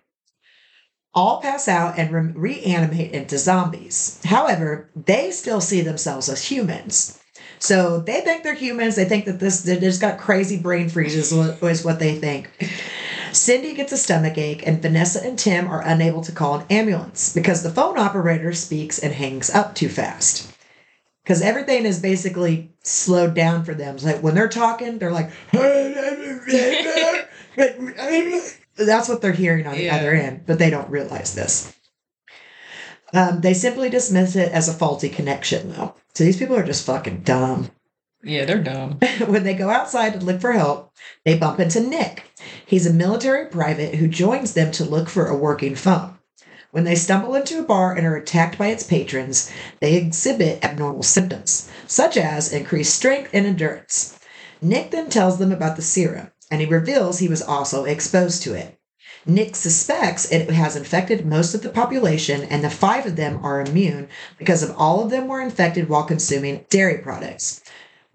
All 1.14 1.40
pass 1.40 1.68
out 1.68 1.99
and 1.99 2.12
re- 2.12 2.32
reanimate 2.35 3.12
into 3.12 3.38
zombies. 3.38 4.20
However, 4.25 4.90
they 4.94 5.30
still 5.30 5.61
see 5.61 5.80
themselves 5.82 6.28
as 6.28 6.50
humans. 6.50 7.18
So 7.58 8.00
they 8.00 8.20
think 8.20 8.42
they're 8.42 8.54
humans. 8.54 8.96
They 8.96 9.04
think 9.04 9.26
that 9.26 9.38
this 9.40 9.62
they 9.62 9.78
just 9.78 10.00
got 10.00 10.18
crazy 10.18 10.58
brain 10.58 10.88
freezes. 10.88 11.32
Is 11.32 11.85
what 11.85 11.99
they 11.99 12.16
think. 12.16 12.50
Cindy 13.32 13.75
gets 13.75 13.92
a 13.92 13.99
stomach 13.99 14.38
ache, 14.38 14.66
and 14.66 14.80
Vanessa 14.80 15.23
and 15.23 15.38
Tim 15.38 15.68
are 15.68 15.82
unable 15.82 16.23
to 16.23 16.32
call 16.32 16.54
an 16.54 16.66
ambulance 16.70 17.35
because 17.35 17.62
the 17.62 17.70
phone 17.70 17.99
operator 17.99 18.52
speaks 18.54 18.99
and 18.99 19.12
hangs 19.12 19.50
up 19.50 19.75
too 19.75 19.90
fast. 19.90 20.55
Because 21.26 21.42
everything 21.42 21.87
is 21.87 21.99
basically 21.99 22.71
slowed 22.85 23.35
down 23.35 23.64
for 23.64 23.75
them. 23.75 23.97
It's 23.97 24.04
like 24.04 24.23
when 24.23 24.37
they're 24.37 24.47
talking, 24.47 25.00
they're 25.00 25.11
like, 25.11 25.33
that's 28.76 29.09
what 29.09 29.21
they're 29.21 29.33
hearing 29.33 29.66
on 29.66 29.75
the 29.75 29.83
Yeah. 29.87 29.97
other 29.97 30.12
end, 30.12 30.42
but 30.47 30.61
they 30.61 30.71
don't 30.71 30.88
realize 30.88 31.35
this. 31.35 31.75
Um, 33.12 33.40
they 33.40 33.54
simply 33.54 33.90
dismiss 33.90 34.37
it 34.37 34.52
as 34.52 34.68
a 34.68 34.73
faulty 34.73 35.09
connection, 35.09 35.73
though. 35.73 35.97
So 36.14 36.23
these 36.23 36.37
people 36.37 36.54
are 36.54 36.62
just 36.62 36.87
fucking 36.87 37.23
dumb. 37.23 37.73
Yeah, 38.23 38.45
they're 38.45 38.62
dumb. 38.62 39.00
when 39.26 39.42
they 39.42 39.54
go 39.54 39.68
outside 39.68 40.12
to 40.12 40.25
look 40.25 40.40
for 40.40 40.52
help, 40.52 40.92
they 41.25 41.37
bump 41.37 41.59
into 41.59 41.80
Nick. 41.80 42.23
He's 42.64 42.87
a 42.87 42.92
military 42.92 43.47
private 43.47 43.97
who 43.97 44.06
joins 44.06 44.54
them 44.54 44.71
to 44.73 44.85
look 44.85 45.09
for 45.09 45.26
a 45.26 45.37
working 45.37 45.75
phone. 45.75 46.15
When 46.76 46.85
they 46.85 46.95
stumble 46.95 47.35
into 47.35 47.59
a 47.59 47.62
bar 47.62 47.95
and 47.95 48.06
are 48.06 48.16
attacked 48.16 48.59
by 48.59 48.66
its 48.66 48.83
patrons, 48.83 49.50
they 49.80 49.95
exhibit 49.95 50.62
abnormal 50.62 51.04
symptoms, 51.04 51.71
such 51.87 52.18
as 52.18 52.52
increased 52.52 52.95
strength 52.95 53.30
and 53.33 53.47
endurance. 53.47 54.18
Nick 54.61 54.90
then 54.90 55.09
tells 55.09 55.38
them 55.38 55.52
about 55.52 55.76
the 55.76 55.80
serum, 55.80 56.33
and 56.50 56.61
he 56.61 56.66
reveals 56.66 57.18
he 57.18 57.28
was 57.28 57.40
also 57.40 57.87
exposed 57.87 58.42
to 58.42 58.52
it. 58.52 58.78
Nick 59.25 59.56
suspects 59.56 60.30
it 60.30 60.50
has 60.50 60.76
infected 60.76 61.25
most 61.25 61.54
of 61.54 61.62
the 61.62 61.71
population, 61.71 62.42
and 62.42 62.62
the 62.62 62.68
five 62.68 63.06
of 63.06 63.16
them 63.16 63.40
are 63.42 63.62
immune 63.62 64.09
because 64.37 64.62
of 64.62 64.76
all 64.76 65.02
of 65.02 65.09
them 65.09 65.28
were 65.28 65.40
infected 65.40 65.88
while 65.88 66.04
consuming 66.04 66.66
dairy 66.68 66.99
products 66.99 67.62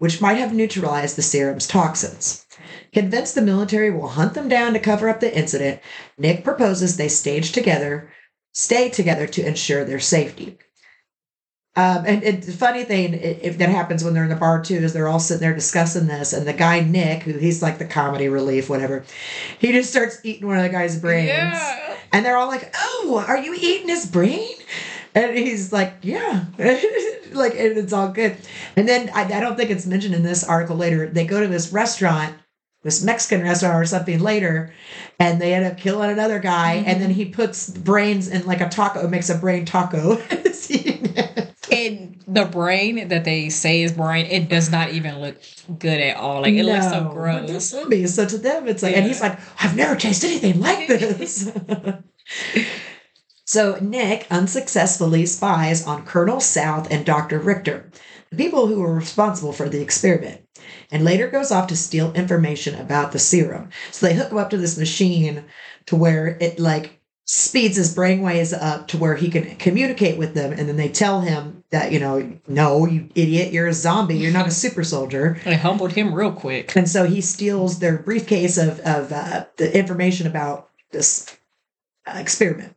which 0.02 0.20
might 0.20 0.36
have 0.36 0.52
neutralized 0.52 1.14
the 1.14 1.22
serum's 1.22 1.64
toxins. 1.64 2.44
Convinced 2.92 3.36
the 3.36 3.40
military 3.40 3.88
will 3.88 4.08
hunt 4.08 4.34
them 4.34 4.48
down 4.48 4.72
to 4.72 4.80
cover 4.80 5.08
up 5.08 5.20
the 5.20 5.32
incident, 5.32 5.80
Nick 6.18 6.42
proposes 6.42 6.96
they 6.96 7.06
stage 7.06 7.52
together, 7.52 8.10
stay 8.52 8.88
together 8.88 9.26
to 9.26 9.46
ensure 9.46 9.84
their 9.84 10.00
safety. 10.00 10.58
Um, 11.74 12.04
and, 12.06 12.22
and 12.22 12.42
the 12.42 12.52
funny 12.52 12.84
thing, 12.84 13.14
if 13.14 13.56
that 13.56 13.70
happens 13.70 14.04
when 14.04 14.12
they're 14.12 14.24
in 14.24 14.28
the 14.28 14.36
bar 14.36 14.62
too, 14.62 14.76
is 14.76 14.92
they're 14.92 15.08
all 15.08 15.18
sitting 15.18 15.40
there 15.40 15.54
discussing 15.54 16.06
this, 16.06 16.34
and 16.34 16.46
the 16.46 16.52
guy 16.52 16.80
Nick, 16.80 17.22
who 17.22 17.32
he's 17.38 17.62
like 17.62 17.78
the 17.78 17.86
comedy 17.86 18.28
relief, 18.28 18.68
whatever, 18.68 19.04
he 19.58 19.72
just 19.72 19.90
starts 19.90 20.20
eating 20.22 20.46
one 20.46 20.58
of 20.58 20.64
the 20.64 20.68
guy's 20.68 21.00
brains. 21.00 21.28
Yeah. 21.28 21.96
And 22.12 22.26
they're 22.26 22.36
all 22.36 22.48
like, 22.48 22.74
"Oh, 22.78 23.24
are 23.26 23.38
you 23.38 23.54
eating 23.54 23.88
his 23.88 24.04
brain?" 24.04 24.54
And 25.14 25.34
he's 25.34 25.72
like, 25.72 25.94
"Yeah," 26.02 26.44
like 27.32 27.54
and 27.54 27.78
it's 27.78 27.94
all 27.94 28.08
good. 28.08 28.36
And 28.76 28.86
then 28.86 29.10
I, 29.14 29.22
I 29.22 29.40
don't 29.40 29.56
think 29.56 29.70
it's 29.70 29.86
mentioned 29.86 30.14
in 30.14 30.22
this 30.22 30.44
article 30.44 30.76
later. 30.76 31.06
They 31.08 31.24
go 31.24 31.40
to 31.40 31.48
this 31.48 31.72
restaurant, 31.72 32.34
this 32.82 33.02
Mexican 33.02 33.42
restaurant 33.42 33.76
or 33.76 33.84
something 33.86 34.20
later, 34.20 34.72
and 35.18 35.40
they 35.40 35.54
end 35.54 35.64
up 35.64 35.78
killing 35.78 36.10
another 36.10 36.38
guy. 36.38 36.74
And 36.74 37.00
then 37.00 37.10
mm-hmm. 37.10 37.18
he 37.18 37.24
puts 37.26 37.70
brains 37.70 38.28
in 38.28 38.46
like 38.46 38.60
a 38.60 38.68
taco, 38.68 39.06
makes 39.08 39.30
a 39.30 39.36
brain 39.36 39.64
taco. 39.64 40.18
It. 40.30 41.48
And 41.72 42.22
the 42.28 42.44
brain 42.44 43.08
that 43.08 43.24
they 43.24 43.48
say 43.48 43.82
is 43.82 43.92
brain, 43.92 44.26
it 44.26 44.48
does 44.48 44.70
not 44.70 44.90
even 44.90 45.20
look 45.20 45.36
good 45.78 46.00
at 46.00 46.16
all. 46.18 46.42
Like 46.42 46.52
it 46.54 46.64
looks 46.64 46.84
so 46.84 47.04
No, 47.04 47.14
but 47.14 47.14
they're 47.14 47.46
gross. 47.46 47.64
zombies. 47.70 48.14
So 48.14 48.26
to 48.26 48.36
them, 48.38 48.68
it's 48.68 48.82
like, 48.82 48.94
and 48.94 49.06
he's 49.06 49.22
like, 49.22 49.38
I've 49.62 49.74
never 49.74 49.96
tasted 49.96 50.28
anything 50.28 50.60
like 50.60 50.86
this. 50.86 51.50
so 53.46 53.78
Nick 53.80 54.26
unsuccessfully 54.30 55.24
spies 55.24 55.86
on 55.86 56.04
Colonel 56.04 56.40
South 56.40 56.90
and 56.90 57.06
Dr. 57.06 57.38
Richter, 57.38 57.90
the 58.32 58.42
people 58.42 58.66
who 58.66 58.80
were 58.80 58.94
responsible 58.94 59.52
for 59.52 59.68
the 59.68 59.82
experiment, 59.82 60.40
and 60.90 61.04
later 61.04 61.28
goes 61.28 61.52
off 61.52 61.66
to 61.68 61.76
steal 61.76 62.12
information 62.14 62.74
about 62.80 63.12
the 63.12 63.18
serum. 63.18 63.68
So 63.90 64.06
they 64.06 64.14
hook 64.14 64.30
him 64.32 64.38
up 64.38 64.50
to 64.50 64.56
this 64.56 64.78
machine 64.78 65.44
to 65.86 65.96
where 65.96 66.38
it 66.40 66.58
like 66.58 66.98
speeds 67.24 67.76
his 67.76 67.94
brainwaves 67.94 68.52
up 68.58 68.88
to 68.88 68.98
where 68.98 69.14
he 69.14 69.28
can 69.30 69.54
communicate 69.56 70.18
with 70.18 70.34
them 70.34 70.52
and 70.52 70.68
then 70.68 70.76
they 70.76 70.88
tell 70.88 71.20
him 71.20 71.62
that 71.70 71.92
you 71.92 72.00
know 72.00 72.28
no 72.48 72.84
you 72.84 73.08
idiot 73.14 73.52
you're 73.52 73.68
a 73.68 73.72
zombie 73.72 74.16
you're 74.16 74.32
not 74.32 74.48
a 74.48 74.50
super 74.64 74.82
soldier 74.82 75.38
It 75.46 75.58
humbled 75.58 75.92
him 75.92 76.12
real 76.12 76.32
quick. 76.32 76.74
and 76.76 76.88
so 76.88 77.04
he 77.06 77.20
steals 77.20 77.78
their 77.78 77.96
briefcase 77.98 78.58
of, 78.58 78.80
of 78.80 79.12
uh, 79.12 79.44
the 79.56 79.74
information 79.78 80.26
about 80.26 80.68
this 80.90 81.34
uh, 82.06 82.18
experiment. 82.18 82.74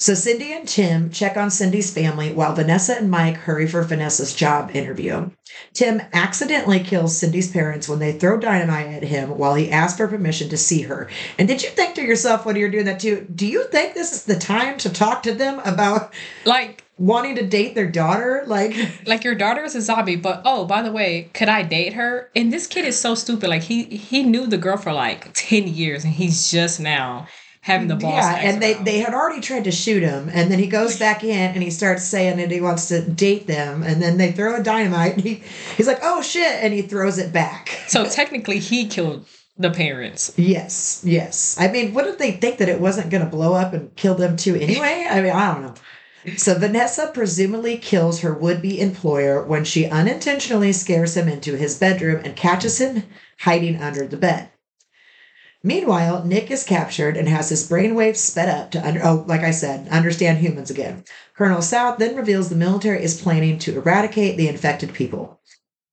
So 0.00 0.14
Cindy 0.14 0.50
and 0.54 0.66
Tim 0.66 1.10
check 1.10 1.36
on 1.36 1.50
Cindy's 1.50 1.92
family 1.92 2.32
while 2.32 2.54
Vanessa 2.54 2.96
and 2.96 3.10
Mike 3.10 3.36
hurry 3.36 3.66
for 3.66 3.82
Vanessa's 3.82 4.34
job 4.34 4.70
interview. 4.72 5.28
Tim 5.74 6.00
accidentally 6.14 6.80
kills 6.80 7.18
Cindy's 7.18 7.50
parents 7.52 7.86
when 7.86 7.98
they 7.98 8.12
throw 8.12 8.38
dynamite 8.38 8.86
at 8.86 9.02
him 9.02 9.36
while 9.36 9.54
he 9.54 9.70
asks 9.70 9.98
for 9.98 10.08
permission 10.08 10.48
to 10.48 10.56
see 10.56 10.80
her. 10.82 11.10
And 11.38 11.46
did 11.46 11.62
you 11.62 11.68
think 11.68 11.96
to 11.96 12.02
yourself 12.02 12.46
when 12.46 12.56
you're 12.56 12.70
doing 12.70 12.86
that 12.86 13.00
too? 13.00 13.26
Do 13.34 13.46
you 13.46 13.64
think 13.64 13.92
this 13.92 14.12
is 14.14 14.24
the 14.24 14.38
time 14.38 14.78
to 14.78 14.90
talk 14.90 15.22
to 15.24 15.34
them 15.34 15.58
about 15.66 16.14
Like 16.46 16.82
wanting 16.96 17.34
to 17.34 17.46
date 17.46 17.74
their 17.74 17.90
daughter? 17.90 18.44
Like, 18.46 18.74
like 19.06 19.22
your 19.22 19.34
daughter 19.34 19.64
is 19.64 19.74
a 19.74 19.82
zombie, 19.82 20.16
but 20.16 20.40
oh, 20.46 20.64
by 20.64 20.80
the 20.80 20.92
way, 20.92 21.28
could 21.34 21.50
I 21.50 21.62
date 21.62 21.92
her? 21.92 22.30
And 22.34 22.50
this 22.50 22.66
kid 22.66 22.86
is 22.86 22.98
so 22.98 23.14
stupid. 23.14 23.50
Like 23.50 23.64
he 23.64 23.84
he 23.84 24.22
knew 24.22 24.46
the 24.46 24.56
girl 24.56 24.78
for 24.78 24.94
like 24.94 25.30
ten 25.34 25.68
years, 25.68 26.04
and 26.04 26.14
he's 26.14 26.50
just 26.50 26.80
now 26.80 27.26
having 27.60 27.88
the 27.88 27.94
mm, 27.94 28.00
balls. 28.00 28.14
Yeah, 28.14 28.20
to 28.20 28.26
ask 28.26 28.44
and 28.44 28.62
they, 28.62 28.74
they 28.74 28.98
had 28.98 29.14
already 29.14 29.40
tried 29.40 29.64
to 29.64 29.72
shoot 29.72 30.02
him, 30.02 30.30
and 30.32 30.50
then 30.50 30.58
he 30.58 30.66
goes 30.66 30.98
back 30.98 31.22
in 31.22 31.52
and 31.52 31.62
he 31.62 31.70
starts 31.70 32.04
saying 32.04 32.38
that 32.38 32.50
he 32.50 32.60
wants 32.60 32.88
to 32.88 33.02
date 33.02 33.46
them, 33.46 33.82
and 33.82 34.00
then 34.00 34.16
they 34.16 34.32
throw 34.32 34.56
a 34.56 34.62
dynamite, 34.62 35.14
and 35.14 35.22
he, 35.22 35.42
he's 35.76 35.86
like, 35.86 36.00
oh 36.02 36.22
shit, 36.22 36.62
and 36.62 36.72
he 36.72 36.82
throws 36.82 37.18
it 37.18 37.32
back. 37.32 37.68
so 37.86 38.08
technically 38.08 38.58
he 38.58 38.86
killed 38.86 39.26
the 39.56 39.70
parents. 39.70 40.32
Yes, 40.36 41.02
yes. 41.04 41.56
I 41.60 41.68
mean, 41.68 41.92
wouldn't 41.92 42.18
they 42.18 42.32
think 42.32 42.58
that 42.58 42.68
it 42.70 42.80
wasn't 42.80 43.10
going 43.10 43.24
to 43.24 43.30
blow 43.30 43.52
up 43.54 43.74
and 43.74 43.94
kill 43.94 44.14
them 44.14 44.36
too 44.36 44.54
anyway? 44.54 45.06
I 45.08 45.20
mean, 45.20 45.32
I 45.32 45.52
don't 45.52 45.62
know. 45.62 45.74
So 46.36 46.58
Vanessa 46.58 47.10
presumably 47.12 47.78
kills 47.78 48.20
her 48.20 48.34
would-be 48.34 48.80
employer 48.80 49.42
when 49.42 49.64
she 49.64 49.86
unintentionally 49.86 50.72
scares 50.72 51.16
him 51.16 51.28
into 51.28 51.56
his 51.56 51.78
bedroom 51.78 52.22
and 52.24 52.36
catches 52.36 52.78
him 52.78 53.04
hiding 53.38 53.80
under 53.80 54.06
the 54.06 54.18
bed. 54.18 54.50
Meanwhile, 55.62 56.24
Nick 56.24 56.50
is 56.50 56.64
captured 56.64 57.18
and 57.18 57.28
has 57.28 57.50
his 57.50 57.68
brainwaves 57.68 58.16
sped 58.16 58.48
up 58.48 58.70
to 58.70 58.86
under 58.86 59.04
oh, 59.04 59.24
like 59.26 59.42
I 59.42 59.50
said, 59.50 59.88
understand 59.88 60.38
humans 60.38 60.70
again. 60.70 61.04
Colonel 61.34 61.60
South 61.60 61.98
then 61.98 62.16
reveals 62.16 62.48
the 62.48 62.56
military 62.56 63.02
is 63.02 63.20
planning 63.20 63.58
to 63.60 63.76
eradicate 63.76 64.38
the 64.38 64.48
infected 64.48 64.94
people. 64.94 65.38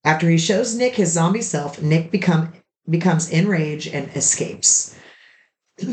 After 0.06 0.30
he 0.30 0.38
shows 0.38 0.76
Nick 0.76 0.96
his 0.96 1.12
zombie 1.12 1.42
self, 1.42 1.82
Nick 1.82 2.12
become 2.12 2.54
becomes 2.90 3.30
enraged 3.30 3.94
and 3.94 4.10
escapes. 4.16 4.96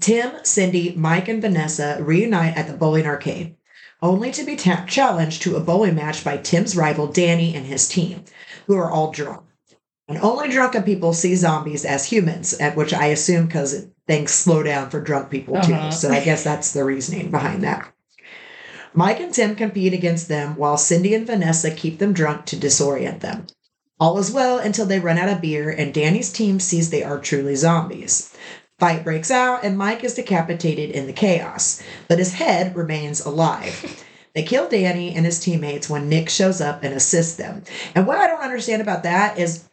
Tim, 0.00 0.32
Cindy, 0.44 0.94
Mike, 0.94 1.26
and 1.26 1.42
Vanessa 1.42 1.98
reunite 2.00 2.56
at 2.56 2.68
the 2.68 2.76
bowling 2.76 3.06
arcade, 3.06 3.56
only 4.00 4.30
to 4.30 4.44
be 4.44 4.54
challenged 4.54 5.42
to 5.42 5.56
a 5.56 5.60
bowling 5.60 5.96
match 5.96 6.22
by 6.22 6.36
Tim's 6.36 6.76
rival 6.76 7.08
Danny 7.08 7.54
and 7.56 7.66
his 7.66 7.88
team, 7.88 8.24
who 8.66 8.76
are 8.76 8.90
all 8.90 9.10
drunk. 9.10 9.45
And 10.08 10.18
only 10.18 10.48
drunken 10.48 10.84
people 10.84 11.12
see 11.12 11.34
zombies 11.34 11.84
as 11.84 12.06
humans, 12.06 12.54
at 12.54 12.76
which 12.76 12.94
I 12.94 13.06
assume 13.06 13.46
because 13.46 13.88
things 14.06 14.30
slow 14.30 14.62
down 14.62 14.88
for 14.88 15.00
drunk 15.00 15.30
people 15.30 15.60
too. 15.60 15.74
Uh-huh. 15.74 15.90
So 15.90 16.10
I 16.10 16.24
guess 16.24 16.44
that's 16.44 16.72
the 16.72 16.84
reasoning 16.84 17.30
behind 17.30 17.64
that. 17.64 17.92
Mike 18.94 19.20
and 19.20 19.34
Tim 19.34 19.56
compete 19.56 19.92
against 19.92 20.28
them 20.28 20.56
while 20.56 20.78
Cindy 20.78 21.14
and 21.14 21.26
Vanessa 21.26 21.70
keep 21.70 21.98
them 21.98 22.12
drunk 22.12 22.46
to 22.46 22.56
disorient 22.56 23.20
them. 23.20 23.46
All 23.98 24.18
is 24.18 24.30
well 24.30 24.58
until 24.58 24.86
they 24.86 25.00
run 25.00 25.18
out 25.18 25.28
of 25.28 25.40
beer 25.40 25.70
and 25.70 25.92
Danny's 25.92 26.32
team 26.32 26.60
sees 26.60 26.90
they 26.90 27.02
are 27.02 27.18
truly 27.18 27.56
zombies. 27.56 28.34
Fight 28.78 29.04
breaks 29.04 29.30
out 29.30 29.64
and 29.64 29.76
Mike 29.76 30.04
is 30.04 30.14
decapitated 30.14 30.90
in 30.90 31.06
the 31.06 31.12
chaos, 31.12 31.82
but 32.08 32.18
his 32.18 32.34
head 32.34 32.76
remains 32.76 33.24
alive. 33.24 34.04
They 34.34 34.42
kill 34.42 34.68
Danny 34.68 35.14
and 35.14 35.24
his 35.24 35.40
teammates 35.40 35.88
when 35.88 36.10
Nick 36.10 36.28
shows 36.28 36.60
up 36.60 36.84
and 36.84 36.94
assists 36.94 37.36
them. 37.36 37.64
And 37.94 38.06
what 38.06 38.18
I 38.18 38.26
don't 38.26 38.42
understand 38.42 38.82
about 38.82 39.02
that 39.04 39.38
is 39.38 39.64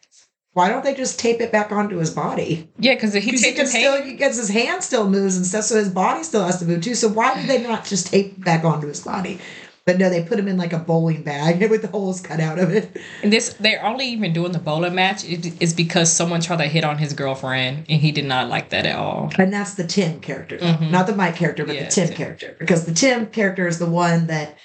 why 0.54 0.70
don't 0.70 0.84
they 0.84 0.94
just 0.94 1.20
tape 1.20 1.42
it 1.42 1.52
back 1.52 1.72
onto 1.72 1.98
his 1.98 2.12
body? 2.12 2.70
Yeah, 2.78 2.94
because 2.96 3.14
he 3.14 3.20
he 3.22 3.32
can 3.54 3.56
his 3.62 3.70
still, 3.72 3.94
hand. 3.94 4.06
because 4.06 4.38
his 4.38 4.50
hand 4.50 4.84
still 4.84 5.10
moves 5.10 5.36
and 5.36 5.46
stuff, 5.46 5.66
so 5.66 5.76
his 5.78 5.90
body 5.90 6.24
still 6.24 6.44
has 6.46 6.60
to 6.60 6.66
move 6.66 6.82
too. 6.82 6.96
So 6.96 7.08
why 7.10 7.36
did 7.36 7.48
they 7.50 7.62
not 7.62 7.86
just 7.86 8.08
tape 8.08 8.44
back 8.44 8.64
onto 8.64 8.88
his 8.88 9.02
body? 9.04 9.40
But 9.86 9.98
no, 9.98 10.10
they 10.10 10.24
put 10.24 10.40
him 10.40 10.48
in 10.48 10.56
like 10.56 10.72
a 10.72 10.80
bowling 10.80 11.24
bag 11.24 11.60
with 11.70 11.82
the 11.82 11.90
holes 11.90 12.22
cut 12.22 12.40
out 12.40 12.58
of 12.58 12.72
it. 12.72 12.96
And 13.22 13.34
this, 13.34 13.54
they're 13.60 13.84
only 13.84 14.06
even 14.08 14.32
doing 14.32 14.54
the 14.54 14.60
bowling 14.60 14.96
match 14.96 15.26
is 15.26 15.74
because 15.74 16.10
someone 16.10 16.40
tried 16.40 16.60
to 16.60 16.68
hit 16.68 16.86
on 16.86 16.98
his 17.00 17.12
girlfriend 17.14 17.86
and 17.90 18.00
he 18.00 18.14
did 18.14 18.24
not 18.24 18.48
like 18.48 18.70
that 18.70 18.86
at 18.86 18.96
all. 18.96 19.30
And 19.38 19.52
that's 19.52 19.74
the 19.74 19.86
Tim 19.86 20.22
character. 20.22 20.58
Mhm. 20.58 20.90
not 20.90 21.06
the 21.08 21.16
Mike 21.16 21.36
character, 21.36 21.66
but 21.66 21.76
Yeah, 21.76 21.84
the 21.86 21.90
Tim, 21.92 22.08
Tim. 22.08 22.16
character. 22.16 22.56
Because 22.60 22.86
the 22.86 22.94
Tim 22.94 23.26
character 23.26 23.68
is 23.68 23.78
the 23.80 23.86
one 23.90 24.28
that 24.28 24.58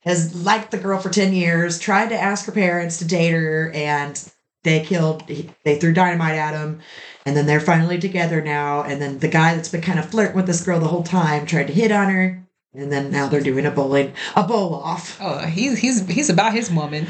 has 0.00 0.34
liked 0.34 0.70
the 0.70 0.78
girl 0.78 0.98
for 0.98 1.10
10 1.10 1.34
years, 1.34 1.78
tried 1.78 2.08
to 2.08 2.18
ask 2.18 2.46
her 2.46 2.52
parents 2.52 2.98
to 2.98 3.04
date 3.04 3.32
her, 3.32 3.70
and 3.74 4.18
they 4.64 4.80
killed, 4.84 5.22
he- 5.28 5.50
they 5.64 5.78
threw 5.78 5.92
dynamite 5.92 6.34
at 6.34 6.54
him. 6.54 6.80
And 7.24 7.36
then 7.36 7.46
they're 7.46 7.60
finally 7.60 7.98
together 7.98 8.42
now. 8.42 8.82
And 8.82 9.00
then 9.00 9.18
the 9.20 9.28
guy 9.28 9.54
that's 9.54 9.68
been 9.70 9.80
kind 9.80 9.98
of 9.98 10.10
flirting 10.10 10.36
with 10.36 10.46
this 10.46 10.62
girl 10.62 10.80
the 10.80 10.88
whole 10.88 11.04
time 11.04 11.46
tried 11.46 11.68
to 11.68 11.72
hit 11.72 11.92
on 11.92 12.08
her. 12.10 12.42
And 12.74 12.90
then 12.90 13.10
now 13.12 13.28
they're 13.28 13.40
doing 13.40 13.64
a 13.66 13.70
bowling, 13.70 14.12
a 14.34 14.42
bowl 14.42 14.74
off. 14.74 15.16
Oh, 15.20 15.38
he's 15.46 15.78
he's 15.78 16.06
he's 16.08 16.28
about 16.28 16.52
his 16.54 16.70
woman. 16.72 17.06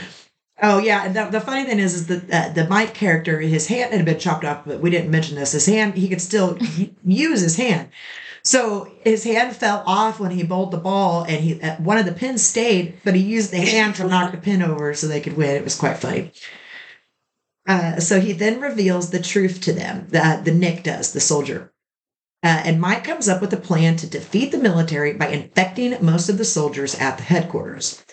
Oh 0.62 0.78
yeah, 0.78 1.04
and 1.04 1.16
the, 1.16 1.24
the 1.30 1.40
funny 1.40 1.64
thing 1.64 1.78
is, 1.78 1.94
is 1.94 2.06
that 2.08 2.30
uh, 2.30 2.52
the 2.52 2.68
Mike 2.68 2.94
character, 2.94 3.40
his 3.40 3.66
hand 3.66 3.92
had 3.92 4.04
been 4.04 4.18
chopped 4.18 4.44
off, 4.44 4.64
but 4.66 4.80
we 4.80 4.90
didn't 4.90 5.10
mention 5.10 5.36
this. 5.36 5.52
His 5.52 5.66
hand, 5.66 5.94
he 5.94 6.08
could 6.08 6.20
still 6.20 6.58
use 7.04 7.40
his 7.40 7.56
hand. 7.56 7.88
So 8.44 8.92
his 9.04 9.24
hand 9.24 9.56
fell 9.56 9.82
off 9.86 10.20
when 10.20 10.30
he 10.32 10.42
bowled 10.44 10.70
the 10.70 10.76
ball, 10.76 11.24
and 11.24 11.42
he 11.42 11.60
uh, 11.62 11.76
one 11.76 11.96
of 11.98 12.04
the 12.04 12.12
pins 12.12 12.42
stayed, 12.42 12.98
but 13.02 13.14
he 13.14 13.22
used 13.22 13.50
the 13.50 13.58
hand 13.58 13.94
to 13.96 14.06
knock 14.06 14.32
the 14.32 14.38
pin 14.38 14.62
over 14.62 14.92
so 14.94 15.06
they 15.08 15.20
could 15.20 15.36
win. 15.36 15.56
It 15.56 15.64
was 15.64 15.76
quite 15.76 15.96
funny. 15.96 16.30
Uh, 17.66 17.98
so 17.98 18.20
he 18.20 18.32
then 18.32 18.60
reveals 18.60 19.10
the 19.10 19.22
truth 19.22 19.60
to 19.62 19.72
them. 19.72 20.06
The, 20.10 20.40
the 20.44 20.52
Nick 20.52 20.82
does, 20.82 21.12
the 21.12 21.20
soldier. 21.20 21.72
Uh, 22.42 22.62
and 22.64 22.80
Mike 22.80 23.04
comes 23.04 23.26
up 23.26 23.40
with 23.40 23.54
a 23.54 23.58
plan 23.58 23.96
to 23.96 24.06
defeat 24.06 24.52
the 24.52 24.58
military 24.58 25.14
by 25.14 25.28
infecting 25.28 25.96
most 26.04 26.28
of 26.28 26.36
the 26.36 26.44
soldiers 26.44 26.94
at 26.96 27.16
the 27.16 27.22
headquarters. 27.22 28.04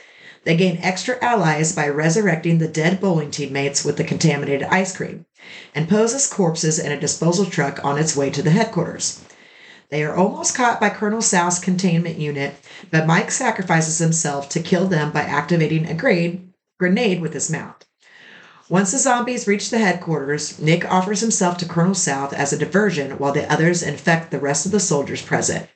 They 0.44 0.56
gain 0.56 0.80
extra 0.82 1.24
allies 1.24 1.74
by 1.74 1.90
resurrecting 1.90 2.58
the 2.58 2.68
dead 2.68 3.02
bowling 3.02 3.30
teammates 3.30 3.84
with 3.84 3.98
the 3.98 4.06
contaminated 4.06 4.64
ice 4.64 4.96
cream 4.96 5.26
and 5.76 5.90
pose 5.90 6.14
as 6.14 6.28
corpses 6.28 6.80
in 6.80 6.92
a 6.92 7.00
disposal 7.00 7.46
truck 7.46 7.84
on 7.84 8.00
its 8.00 8.16
way 8.16 8.30
to 8.30 8.42
the 8.42 8.52
headquarters. 8.52 9.22
They 9.90 10.04
are 10.04 10.16
almost 10.16 10.56
caught 10.56 10.80
by 10.80 10.90
Colonel 10.90 11.22
South's 11.22 11.60
containment 11.60 12.18
unit, 12.18 12.56
but 12.90 13.06
Mike 13.06 13.30
sacrifices 13.30 14.00
himself 14.00 14.48
to 14.50 14.62
kill 14.62 14.88
them 14.88 15.12
by 15.12 15.22
activating 15.24 15.86
a 15.86 15.94
grenade, 15.94 16.54
grenade 16.80 17.20
with 17.20 17.34
his 17.34 17.52
mount. 17.52 17.86
Once 18.72 18.94
the 18.94 18.98
zombies 18.98 19.48
reach 19.48 19.70
the 19.70 19.80
headquarters, 19.80 20.58
Nick 20.58 20.90
offers 20.90 21.20
himself 21.20 21.58
to 21.58 21.68
Colonel 21.68 21.94
South 21.94 22.32
as 22.32 22.54
a 22.54 22.58
diversion 22.58 23.18
while 23.18 23.34
the 23.34 23.52
others 23.52 23.84
infect 23.84 24.32
the 24.32 24.40
rest 24.40 24.66
of 24.66 24.72
the 24.72 24.80
soldiers 24.80 25.22
present. 25.22 25.68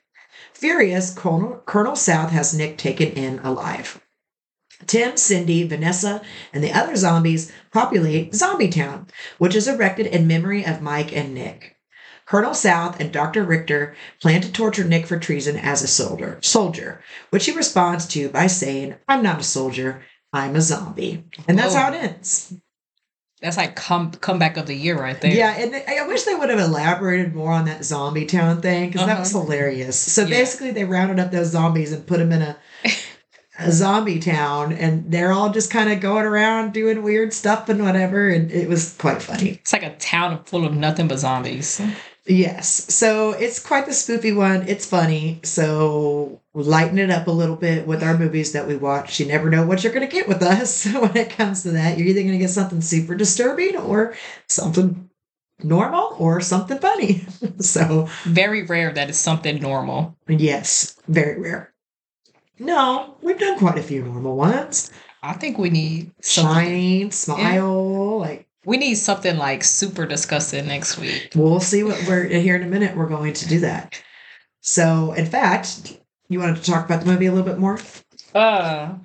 Furious, 0.53 1.13
Colonel, 1.13 1.61
Colonel 1.65 1.97
South 1.97 2.29
has 2.29 2.53
Nick 2.53 2.77
taken 2.77 3.09
in 3.09 3.39
alive. 3.39 4.01
Tim, 4.87 5.17
Cindy, 5.17 5.67
Vanessa, 5.67 6.21
and 6.53 6.63
the 6.63 6.71
other 6.71 6.95
zombies 6.95 7.51
populate 7.69 8.33
Zombie 8.33 8.69
Town, 8.69 9.07
which 9.39 9.55
is 9.55 9.67
erected 9.67 10.07
in 10.07 10.25
memory 10.25 10.65
of 10.65 10.81
Mike 10.81 11.13
and 11.13 11.33
Nick. 11.33 11.75
Colonel 12.25 12.53
South 12.53 13.01
and 13.01 13.11
Dr. 13.11 13.43
Richter 13.43 13.93
plan 14.21 14.39
to 14.39 14.49
torture 14.49 14.85
Nick 14.85 15.05
for 15.05 15.19
treason 15.19 15.57
as 15.57 15.81
a 15.81 15.87
soldier, 15.87 16.39
soldier, 16.41 17.01
which 17.29 17.45
he 17.45 17.51
responds 17.51 18.07
to 18.07 18.29
by 18.29 18.47
saying, 18.47 18.95
I'm 19.05 19.21
not 19.21 19.41
a 19.41 19.43
soldier, 19.43 20.01
I'm 20.31 20.55
a 20.55 20.61
zombie. 20.61 21.25
And 21.45 21.59
that's 21.59 21.73
Whoa. 21.73 21.81
how 21.81 21.91
it 21.91 21.97
ends. 21.97 22.53
That's 23.41 23.57
like 23.57 23.75
come 23.75 24.11
comeback 24.11 24.57
of 24.57 24.65
the 24.65 24.73
year 24.75 24.99
right 24.99 25.19
there. 25.19 25.33
Yeah, 25.35 25.53
and 25.57 25.75
I 25.75 25.97
I 26.03 26.07
wish 26.07 26.23
they 26.23 26.35
would 26.35 26.49
have 26.49 26.59
elaborated 26.59 27.35
more 27.35 27.51
on 27.51 27.65
that 27.65 27.83
zombie 27.83 28.25
town 28.25 28.61
thing 28.61 28.87
because 28.89 29.05
that 29.05 29.11
Uh-huh. 29.13 29.19
was 29.21 29.31
hilarious. 29.31 29.99
So 29.99 30.23
Yeah. 30.23 30.29
basically, 30.29 30.71
they 30.71 30.85
rounded 30.85 31.19
up 31.19 31.31
those 31.31 31.47
zombies 31.51 31.91
and 31.91 32.05
put 32.07 32.19
them 32.19 32.31
in 32.31 32.41
a, 32.41 32.57
a 33.59 33.71
zombie 33.71 34.19
town, 34.19 34.71
and 34.73 35.11
they're 35.11 35.33
all 35.33 35.49
just 35.51 35.69
kind 35.69 35.91
of 35.91 35.99
going 35.99 36.25
around 36.25 36.71
doing 36.73 37.03
weird 37.03 37.33
stuff 37.33 37.67
and 37.67 37.83
whatever, 37.83 38.29
and 38.29 38.51
it 38.51 38.69
was 38.69 38.93
quite 38.97 39.21
funny. 39.21 39.49
It's 39.61 39.73
like 39.73 39.83
a 39.83 39.95
town 39.97 40.43
full 40.45 40.65
of 40.65 40.73
nothing 40.73 41.07
but 41.09 41.19
zombies. 41.19 41.81
Yes, 42.27 42.91
so 42.91 43.31
it's 43.33 43.59
quite 43.59 43.85
the 43.85 43.91
spoofy 43.91 44.35
one. 44.35 44.67
It's 44.67 44.85
funny, 44.85 45.39
so 45.43 46.41
lighten 46.55 46.97
it 46.97 47.11
up 47.11 47.27
a 47.27 47.31
little 47.31 47.55
bit 47.55 47.85
with 47.85 48.03
our 48.03 48.17
movies 48.17 48.53
that 48.53 48.67
we 48.67 48.75
watch. 48.75 49.19
You 49.19 49.27
never 49.27 49.49
know 49.49 49.63
what 49.65 49.83
you're 49.83 49.93
going 49.93 50.07
to 50.07 50.11
get 50.11 50.27
with 50.27 50.41
us 50.41 50.85
when 50.91 51.15
it 51.15 51.29
comes 51.29 51.61
to 51.63 51.71
that. 51.71 51.97
You're 51.99 52.07
either 52.07 52.21
going 52.21 52.31
to 52.31 52.39
get 52.39 52.49
something 52.49 52.81
super 52.81 53.13
disturbing 53.13 53.77
or 53.77 54.15
something 54.47 55.07
normal 55.63 56.15
or 56.17 56.41
something 56.41 56.79
funny. 56.79 57.25
so 57.59 58.07
Very 58.23 58.63
rare 58.63 58.91
that 58.91 59.09
it's 59.09 59.19
something 59.19 59.61
normal. 59.61 60.17
Yes, 60.27 60.97
very 61.07 61.39
rare. 61.39 61.73
No, 62.57 63.17
we've 63.21 63.37
done 63.37 63.59
quite 63.59 63.77
a 63.77 63.83
few 63.83 64.01
normal 64.01 64.35
ones. 64.35 64.91
I 65.21 65.33
think 65.33 65.57
we 65.59 65.69
need 65.69 66.11
something. 66.21 66.55
Shining, 66.55 67.11
smile, 67.11 68.19
like 68.19 68.44
We 68.65 68.77
need 68.77 68.95
something 68.95 69.37
like 69.37 69.63
super 69.63 70.05
disgusting 70.05 70.67
next 70.67 70.97
week. 70.97 71.31
we'll 71.35 71.59
see 71.59 71.83
what 71.83 72.03
we're 72.07 72.25
here 72.25 72.55
in 72.55 72.63
a 72.63 72.67
minute. 72.67 72.95
We're 72.95 73.07
going 73.07 73.33
to 73.33 73.47
do 73.47 73.59
that. 73.59 74.01
So, 74.61 75.13
in 75.13 75.25
fact, 75.25 75.99
you 76.29 76.39
wanted 76.39 76.57
to 76.57 76.71
talk 76.71 76.85
about 76.85 77.01
the 77.01 77.05
movie 77.05 77.27
a 77.27 77.31
little 77.31 77.45
bit 77.45 77.59
more? 77.59 77.79
Uh 78.33 78.95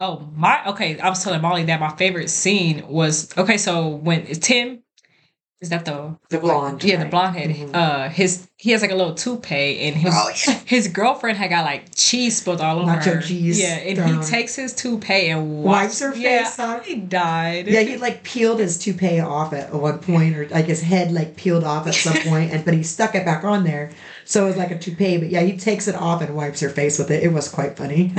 oh 0.00 0.28
my 0.34 0.66
okay. 0.68 0.98
I 0.98 1.08
was 1.08 1.22
telling 1.22 1.40
Molly 1.40 1.64
that 1.64 1.80
my 1.80 1.94
favorite 1.96 2.30
scene 2.30 2.86
was 2.88 3.36
okay. 3.38 3.56
So 3.58 3.88
when 3.88 4.26
Tim 4.26 4.82
is 5.60 5.70
that 5.70 5.84
the 5.84 6.16
The 6.28 6.38
blonde, 6.38 6.84
Yeah, 6.84 7.02
the 7.02 7.08
blonde 7.10 7.36
head. 7.36 7.50
Mhm. 7.50 7.70
Uh, 7.74 8.08
his 8.08 8.46
he 8.60 8.72
has 8.72 8.82
like 8.82 8.90
a 8.90 8.94
little 8.96 9.14
toupee, 9.14 9.78
and 9.80 9.94
his 9.96 10.12
Oh, 10.16 10.30
yeah. 10.46 10.58
his 10.66 10.88
girlfriend 10.88 11.38
had 11.38 11.50
got 11.50 11.64
like 11.64 11.94
cheese 11.94 12.36
spilled 12.38 12.60
all 12.60 12.80
over 12.80 12.90
Nacho 12.90 13.14
her. 13.14 13.22
cheese 13.22 13.60
Yeah, 13.60 13.76
and 13.76 14.22
he 14.22 14.28
takes 14.30 14.56
his 14.56 14.72
toupee 14.72 15.28
and 15.28 15.62
Wipes 15.62 16.00
her 16.00 16.14
yeah, 16.14 16.44
face 16.44 16.58
off. 16.58 16.84
He 16.84 16.96
died. 16.96 17.66
Yeah, 17.68 17.80
he 17.80 17.96
like 17.96 18.22
peeled 18.24 18.58
his 18.60 18.78
toupee 18.78 19.20
off 19.20 19.52
at 19.52 19.72
one 19.72 19.98
point, 19.98 20.36
or 20.36 20.48
like 20.48 20.66
his 20.66 20.82
head 20.82 21.12
like 21.12 21.36
peeled 21.36 21.64
off 21.64 21.86
at 21.86 21.94
some 21.94 22.16
point, 22.28 22.52
and 22.52 22.64
but 22.64 22.74
he 22.74 22.82
stuck 22.82 23.14
it 23.14 23.24
back 23.24 23.44
on 23.44 23.64
there, 23.64 23.90
so 24.24 24.44
it 24.44 24.48
was 24.48 24.56
like 24.56 24.70
a 24.70 24.78
toupee. 24.78 25.18
But 25.18 25.28
yeah, 25.30 25.42
he 25.42 25.56
takes 25.56 25.88
it 25.88 25.94
off 25.94 26.20
and 26.22 26.34
wipes 26.36 26.60
her 26.60 26.68
face 26.68 26.98
with 26.98 27.10
it. 27.10 27.22
It 27.22 27.32
was 27.32 27.48
quite 27.48 27.76
funny. 27.76 28.12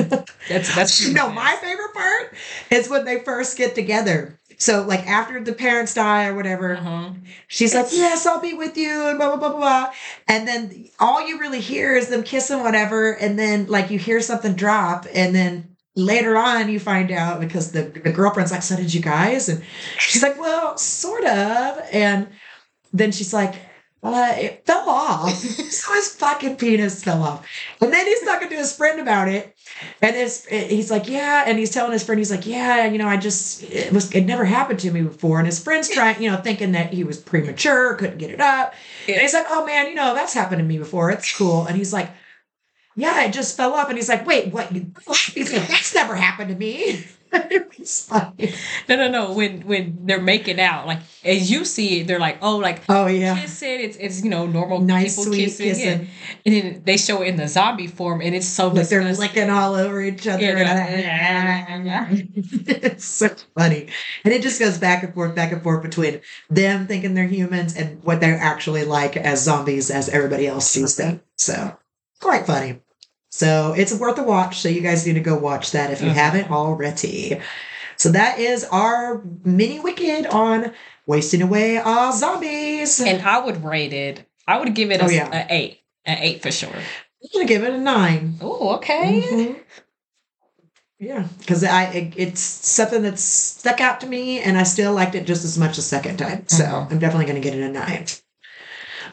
That's 0.50 0.74
that's 0.76 1.08
no, 1.12 1.30
my 1.32 1.56
favorite 1.62 1.94
part 1.94 2.34
is 2.72 2.90
when 2.90 3.06
they 3.06 3.20
first 3.20 3.58
get 3.58 3.76
together. 3.76 4.39
So 4.60 4.84
like 4.84 5.08
after 5.08 5.42
the 5.42 5.54
parents 5.54 5.94
die 5.94 6.28
or 6.28 6.36
whatever, 6.36 6.76
Uh-huh. 6.76 7.12
she's 7.48 7.74
like, 7.74 7.88
"Yes, 7.92 8.26
I'll 8.26 8.42
be 8.42 8.54
with 8.54 8.78
you," 8.78 9.08
and 9.08 9.18
blah 9.18 9.28
blah 9.30 9.38
blah 9.38 9.50
blah. 9.50 9.60
blah. 9.60 9.92
And 10.28 10.48
then 10.48 10.90
all 11.00 11.26
you 11.28 11.40
really 11.40 11.62
hear 11.62 11.96
is 11.96 12.10
them 12.10 12.24
kissing, 12.24 12.62
whatever. 12.62 13.14
And 13.14 13.40
then 13.40 13.68
like 13.68 13.90
you 13.90 13.98
hear 13.98 14.20
something 14.22 14.54
drop, 14.54 15.08
and 15.14 15.34
then 15.34 15.76
later 15.96 16.38
on 16.38 16.70
you 16.70 16.80
find 16.80 17.10
out 17.12 17.40
because 17.40 17.72
the 17.72 17.84
the 17.84 18.12
girlfriend's 18.12 18.52
like, 18.52 18.62
"So 18.64 18.76
did 18.76 18.94
you 18.94 19.02
guys?" 19.02 19.48
And 19.50 19.64
she's 19.98 20.22
like, 20.24 20.40
"Well, 20.40 20.78
sort 20.78 21.24
of." 21.26 21.80
And 21.92 22.28
then 22.94 23.12
she's 23.12 23.34
like. 23.34 23.56
Uh, 24.02 24.34
it 24.38 24.66
fell 24.66 24.90
off. 24.90 25.34
so 25.36 25.94
his 25.94 26.16
fucking 26.16 26.56
penis 26.56 27.04
fell 27.04 27.22
off. 27.22 27.46
And 27.82 27.92
then 27.92 28.06
he's 28.06 28.24
talking 28.24 28.50
to 28.50 28.56
his 28.56 28.76
friend 28.76 29.00
about 29.00 29.28
it. 29.28 29.56
And 30.02 30.16
his, 30.16 30.46
he's 30.46 30.90
like, 30.90 31.10
yeah. 31.10 31.44
And 31.46 31.60
he's 31.60 31.72
telling 31.72 31.92
his 31.92 32.04
friend, 32.04 32.18
he's 32.18 32.32
like, 32.32 32.48
yeah, 32.48 32.86
you 32.86 32.98
know, 32.98 33.08
I 33.08 33.18
just, 33.18 33.64
it 33.64 33.92
was, 33.92 34.12
it 34.14 34.26
never 34.26 34.46
happened 34.46 34.80
to 34.80 34.92
me 34.92 35.02
before. 35.02 35.40
And 35.40 35.46
his 35.46 35.62
friend's 35.62 35.90
trying, 35.94 36.22
you 36.22 36.32
know, 36.32 36.38
thinking 36.38 36.72
that 36.72 36.94
he 36.94 37.04
was 37.04 37.18
premature, 37.18 37.96
couldn't 37.96 38.20
get 38.20 38.32
it 38.32 38.40
up. 38.40 38.74
And 39.08 39.18
he's 39.18 39.34
like, 39.34 39.48
oh 39.50 39.66
man, 39.66 39.88
you 39.88 39.96
know, 39.96 40.16
that's 40.16 40.34
happened 40.34 40.60
to 40.60 40.66
me 40.66 40.78
before. 40.78 41.12
It's 41.12 41.38
cool. 41.38 41.66
And 41.66 41.76
he's 41.76 41.92
like, 41.92 42.10
yeah, 42.96 43.24
it 43.24 43.34
just 43.34 43.58
fell 43.58 43.74
off. 43.74 43.90
And 43.90 43.98
he's 43.98 44.10
like, 44.10 44.26
wait, 44.26 44.52
what? 44.54 44.72
He's 44.72 45.54
like, 45.54 45.68
that's 45.68 45.94
never 45.94 46.16
happened 46.16 46.50
to 46.50 46.56
me. 46.56 47.06
It 47.32 47.78
was 47.80 48.06
funny. 48.06 48.54
No, 48.88 48.96
no, 48.96 49.08
no. 49.10 49.34
When 49.34 49.62
when 49.62 50.06
they're 50.06 50.22
making 50.22 50.60
out, 50.60 50.88
like 50.88 51.00
as 51.24 51.50
you 51.52 51.66
see 51.66 52.02
it, 52.02 52.08
they're 52.08 52.20
like, 52.20 52.38
oh, 52.42 52.58
like 52.58 52.82
Oh, 52.90 53.08
yeah. 53.08 53.40
kissing. 53.40 53.80
It's 53.82 53.98
it's 53.98 54.24
you 54.24 54.30
know 54.30 54.48
normal 54.48 54.80
Nice, 54.82 55.16
people 55.18 55.32
sweet 55.32 55.44
kissing, 55.46 55.66
kissing. 55.68 56.00
yeah. 56.02 56.08
and 56.46 56.56
then 56.56 56.82
they 56.86 56.98
show 56.98 57.22
it 57.22 57.28
in 57.28 57.36
the 57.36 57.48
zombie 57.48 57.88
form, 57.88 58.22
and 58.22 58.34
it's 58.36 58.48
so 58.48 58.70
Like 58.70 58.88
they're 58.90 59.14
licking 59.14 59.50
all 59.50 59.76
over 59.76 60.02
each 60.02 60.28
other. 60.28 60.42
Yeah, 60.42 62.08
it's 62.12 63.06
so 63.06 63.30
funny. 63.58 63.88
And 64.24 64.34
it 64.34 64.42
just 64.42 64.60
goes 64.60 64.78
back 64.78 65.04
and 65.04 65.14
forth, 65.14 65.36
back 65.36 65.52
and 65.52 65.62
forth 65.62 65.84
between 65.84 66.22
them 66.50 66.88
thinking 66.88 67.14
they're 67.14 67.28
humans 67.28 67.76
and 67.76 68.04
what 68.04 68.20
they're 68.22 68.40
actually 68.40 68.86
like 68.86 69.16
as 69.18 69.44
zombies 69.44 69.92
as 69.92 70.10
everybody 70.10 70.48
else 70.48 70.70
sees 70.70 70.96
them. 70.96 71.22
So 71.38 71.78
quite 72.20 72.46
funny. 72.46 72.80
So 73.30 73.74
it's 73.78 73.94
worth 73.94 74.18
a 74.18 74.24
watch. 74.24 74.60
So 74.60 74.70
you 74.70 74.82
guys 74.82 75.06
need 75.06 75.14
to 75.14 75.20
go 75.20 75.38
watch 75.38 75.72
that 75.72 75.92
if 75.92 76.02
you 76.02 76.10
Mhm. 76.10 76.16
haven't 76.16 76.52
already. 76.52 77.40
So 77.96 78.10
that 78.12 78.40
is 78.40 78.64
our 78.66 79.22
mini 79.44 79.80
wicked 79.80 80.26
on 80.28 80.74
wasting 81.06 81.42
away 81.42 81.78
our 81.78 82.12
zombies. 82.12 83.00
and 83.00 83.22
I 83.22 83.40
would 83.40 83.64
rate 83.64 83.94
it. 83.94 84.26
I 84.48 84.58
would 84.60 84.74
give 84.74 84.90
it 84.92 85.00
a, 85.02 85.06
Oh, 85.06 85.10
yeah. 85.10 85.30
a 85.32 85.46
eight, 85.54 85.80
an 86.06 86.18
eight 86.20 86.42
for 86.42 86.50
sure. 86.52 86.70
I'm 86.74 87.30
gonna 87.34 87.46
give 87.46 87.64
it 87.64 87.74
a 87.74 87.78
nine. 87.78 88.38
Oh, 88.42 88.76
okay. 88.76 89.22
Mhm. 89.32 89.56
Yeah, 91.02 91.28
because 91.40 91.64
I 91.64 91.84
it, 91.86 92.14
it's 92.18 92.42
something 92.42 93.04
that's 93.04 93.24
stuck 93.24 93.80
out 93.80 94.02
to 94.02 94.08
me, 94.08 94.40
and 94.42 94.58
I 94.58 94.64
still 94.64 94.92
liked 94.94 95.16
it 95.16 95.26
just 95.26 95.46
as 95.46 95.58
much 95.58 95.76
the 95.78 95.82
second 95.82 96.18
time. 96.18 96.44
So 96.48 96.64
Mhm. 96.66 96.92
I'm 96.92 97.00
definitely 97.00 97.26
going 97.26 97.42
to 97.42 97.48
get 97.50 97.58
it 97.58 97.62
a 97.64 97.70
nine. 97.72 98.06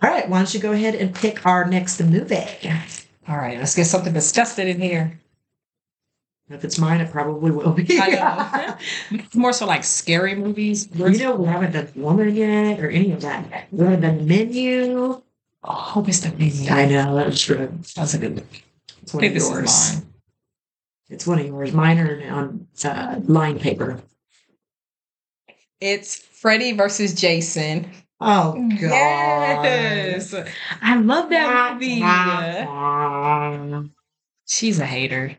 All 0.02 0.10
right, 0.10 0.28
why 0.28 0.38
don't 0.38 0.52
you 0.52 0.58
go 0.60 0.72
ahead 0.72 0.94
and 0.96 1.14
pick 1.14 1.44
our 1.46 1.64
next 1.64 2.00
movie? 2.00 2.44
All 3.28 3.36
right, 3.36 3.58
let's 3.58 3.74
get 3.74 3.86
something 3.86 4.12
disgusting 4.12 4.68
in 4.68 4.80
here. 4.80 5.20
If 6.48 6.62
it's 6.64 6.78
mine, 6.78 7.00
it 7.00 7.10
probably 7.10 7.50
will 7.50 7.72
be. 7.72 7.98
I 8.00 8.76
know. 9.10 9.18
More 9.34 9.52
so 9.52 9.66
like 9.66 9.82
scary 9.82 10.36
movies. 10.36 10.88
you 10.94 11.18
know, 11.18 11.34
we 11.34 11.48
haven't 11.48 11.72
done 11.72 11.88
Woman 11.96 12.34
yet 12.36 12.78
or 12.78 12.88
any 12.88 13.10
of 13.10 13.20
that. 13.22 13.66
We 13.72 13.84
haven't 13.84 14.02
done 14.02 14.28
Menu. 14.28 15.22
Oh, 15.64 16.04
Mr. 16.06 16.36
Minion. 16.38 16.72
I 16.72 16.86
know, 16.86 17.16
that's 17.16 17.40
true. 17.40 17.76
That's 17.96 18.14
a 18.14 18.18
good 18.18 18.36
movie. 18.36 18.62
It's 19.02 19.12
I 19.12 19.16
one 19.16 19.20
think 19.22 19.30
of 19.30 19.34
this 19.34 19.50
yours. 19.50 19.70
is 19.70 19.94
mine. 19.94 20.12
It's 21.08 21.26
one 21.26 21.38
of 21.40 21.46
yours. 21.46 21.72
Mine 21.72 21.98
are 21.98 22.30
on 22.30 22.68
uh, 22.84 23.20
line 23.24 23.58
paper. 23.58 24.00
It's 25.80 26.14
Freddy 26.16 26.72
versus 26.72 27.12
Jason. 27.12 27.90
Oh, 28.20 28.54
God. 28.80 29.64
Yes. 29.64 30.34
I 30.82 30.96
love 30.96 31.30
that 31.30 31.74
movie. 31.74 32.00
She's 34.46 34.78
a 34.78 34.86
hater. 34.86 35.36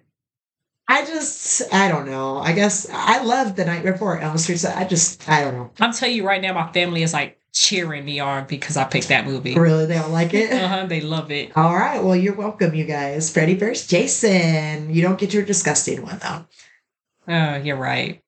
I 0.89 1.05
just, 1.05 1.73
I 1.73 1.89
don't 1.89 2.05
know. 2.05 2.37
I 2.37 2.53
guess 2.53 2.87
I 2.91 3.21
love 3.23 3.55
the 3.55 3.65
night 3.65 3.83
before 3.83 4.19
Elm 4.19 4.37
Street. 4.37 4.59
So 4.59 4.71
I 4.73 4.85
just, 4.85 5.27
I 5.27 5.41
don't 5.41 5.55
know. 5.55 5.71
I'm 5.79 5.91
telling 5.91 6.15
you 6.15 6.25
right 6.25 6.41
now, 6.41 6.53
my 6.53 6.71
family 6.71 7.03
is 7.03 7.13
like 7.13 7.39
cheering 7.51 8.05
me 8.05 8.19
on 8.19 8.45
because 8.47 8.77
I 8.77 8.85
picked 8.85 9.09
that 9.09 9.25
movie. 9.25 9.57
Really, 9.57 9.85
they 9.85 9.95
don't 9.95 10.13
like 10.13 10.33
it. 10.33 10.51
Uh-huh, 10.53 10.85
they 10.85 11.01
love 11.01 11.31
it. 11.31 11.57
All 11.57 11.75
right. 11.75 12.01
Well, 12.01 12.15
you're 12.15 12.35
welcome, 12.35 12.73
you 12.73 12.85
guys. 12.85 13.31
Freddy 13.31 13.55
vs. 13.55 13.87
Jason. 13.87 14.93
You 14.93 15.01
don't 15.01 15.19
get 15.19 15.33
your 15.33 15.43
disgusting 15.43 16.03
one 16.03 16.19
though. 16.19 16.45
Oh, 17.27 17.55
you're 17.57 17.75
right. 17.75 18.21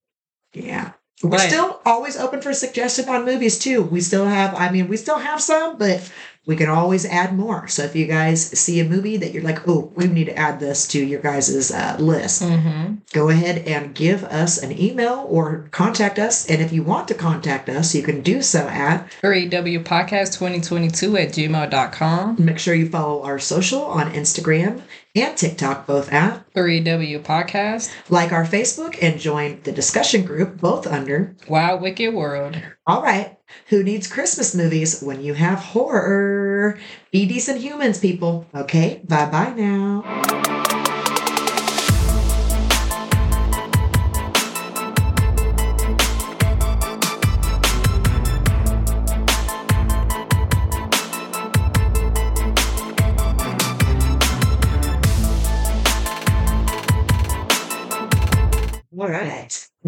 Yeah. 0.54 0.94
We're 1.22 1.38
Right. 1.38 1.50
still 1.50 1.82
always 1.86 2.16
open 2.18 2.42
for 2.42 2.54
suggestion 2.54 3.10
on 3.10 3.26
movies 3.26 3.60
too. 3.60 3.82
We 3.84 4.00
still 4.02 4.26
have, 4.26 4.56
I 4.56 4.70
mean, 4.72 4.88
we 4.88 4.96
still 4.98 5.18
have 5.18 5.42
some, 5.42 5.78
but 5.78 6.02
we 6.50 6.56
can 6.56 6.68
always 6.68 7.06
add 7.06 7.38
more. 7.38 7.68
So 7.68 7.84
if 7.84 7.96
you 7.96 8.08
guys 8.08 8.42
see 8.60 8.80
a 8.80 8.84
movie 8.84 9.18
that 9.18 9.32
you're 9.34 9.44
like, 9.44 9.68
oh, 9.68 9.92
we 9.96 10.08
need 10.08 10.26
to 10.26 10.36
add 10.36 10.60
this 10.60 10.88
to 10.90 11.00
your 11.12 11.22
guys' 11.22 11.72
uh, 11.72 11.96
list, 12.00 12.42
Mm-hmm. 12.42 12.96
go 13.14 13.30
ahead 13.30 13.60
and 13.68 13.94
give 13.94 14.24
us 14.24 14.58
an 14.62 14.72
email 14.78 15.26
or 15.30 15.68
contact 15.72 16.18
us. 16.18 16.50
And 16.50 16.60
if 16.62 16.74
you 16.74 16.82
want 16.84 17.08
to 17.10 17.14
contact 17.14 17.70
us, 17.70 17.94
you 17.94 18.02
can 18.04 18.22
do 18.22 18.42
so 18.42 18.68
at 18.68 19.08
3W 19.22 19.84
Podcast 19.84 20.34
2022 20.40 21.18
at 21.18 21.30
gmail.com. 21.30 22.36
make 22.44 22.60
sure 22.60 22.74
you 22.74 22.90
follow 22.90 23.22
our 23.24 23.40
social 23.40 23.84
on 23.84 24.12
Instagram 24.14 24.82
and 25.16 25.36
TikTok, 25.38 25.86
both 25.88 26.12
at 26.14 26.52
3W 26.54 27.22
Podcast. 27.24 27.92
like 28.10 28.32
our 28.32 28.46
Facebook 28.46 28.98
and 29.02 29.20
join 29.20 29.60
the 29.64 29.72
discussion 29.72 30.24
group, 30.26 30.58
both 30.60 30.86
under 30.88 31.36
Wild 31.48 31.82
Wicked 31.82 32.14
World. 32.14 32.62
All 32.88 33.02
right. 33.04 33.38
Who 33.68 33.84
needs 33.84 34.08
Christmas 34.08 34.56
movies 34.56 35.02
when 35.02 35.22
you 35.22 35.34
have 35.34 35.60
horror? 35.60 36.80
Be 37.12 37.26
decent 37.26 37.62
humans, 37.62 38.00
people. 38.00 38.46
Okay. 38.54 39.02
Bye 39.08 39.30
bye 39.30 39.54
now. 39.56 40.49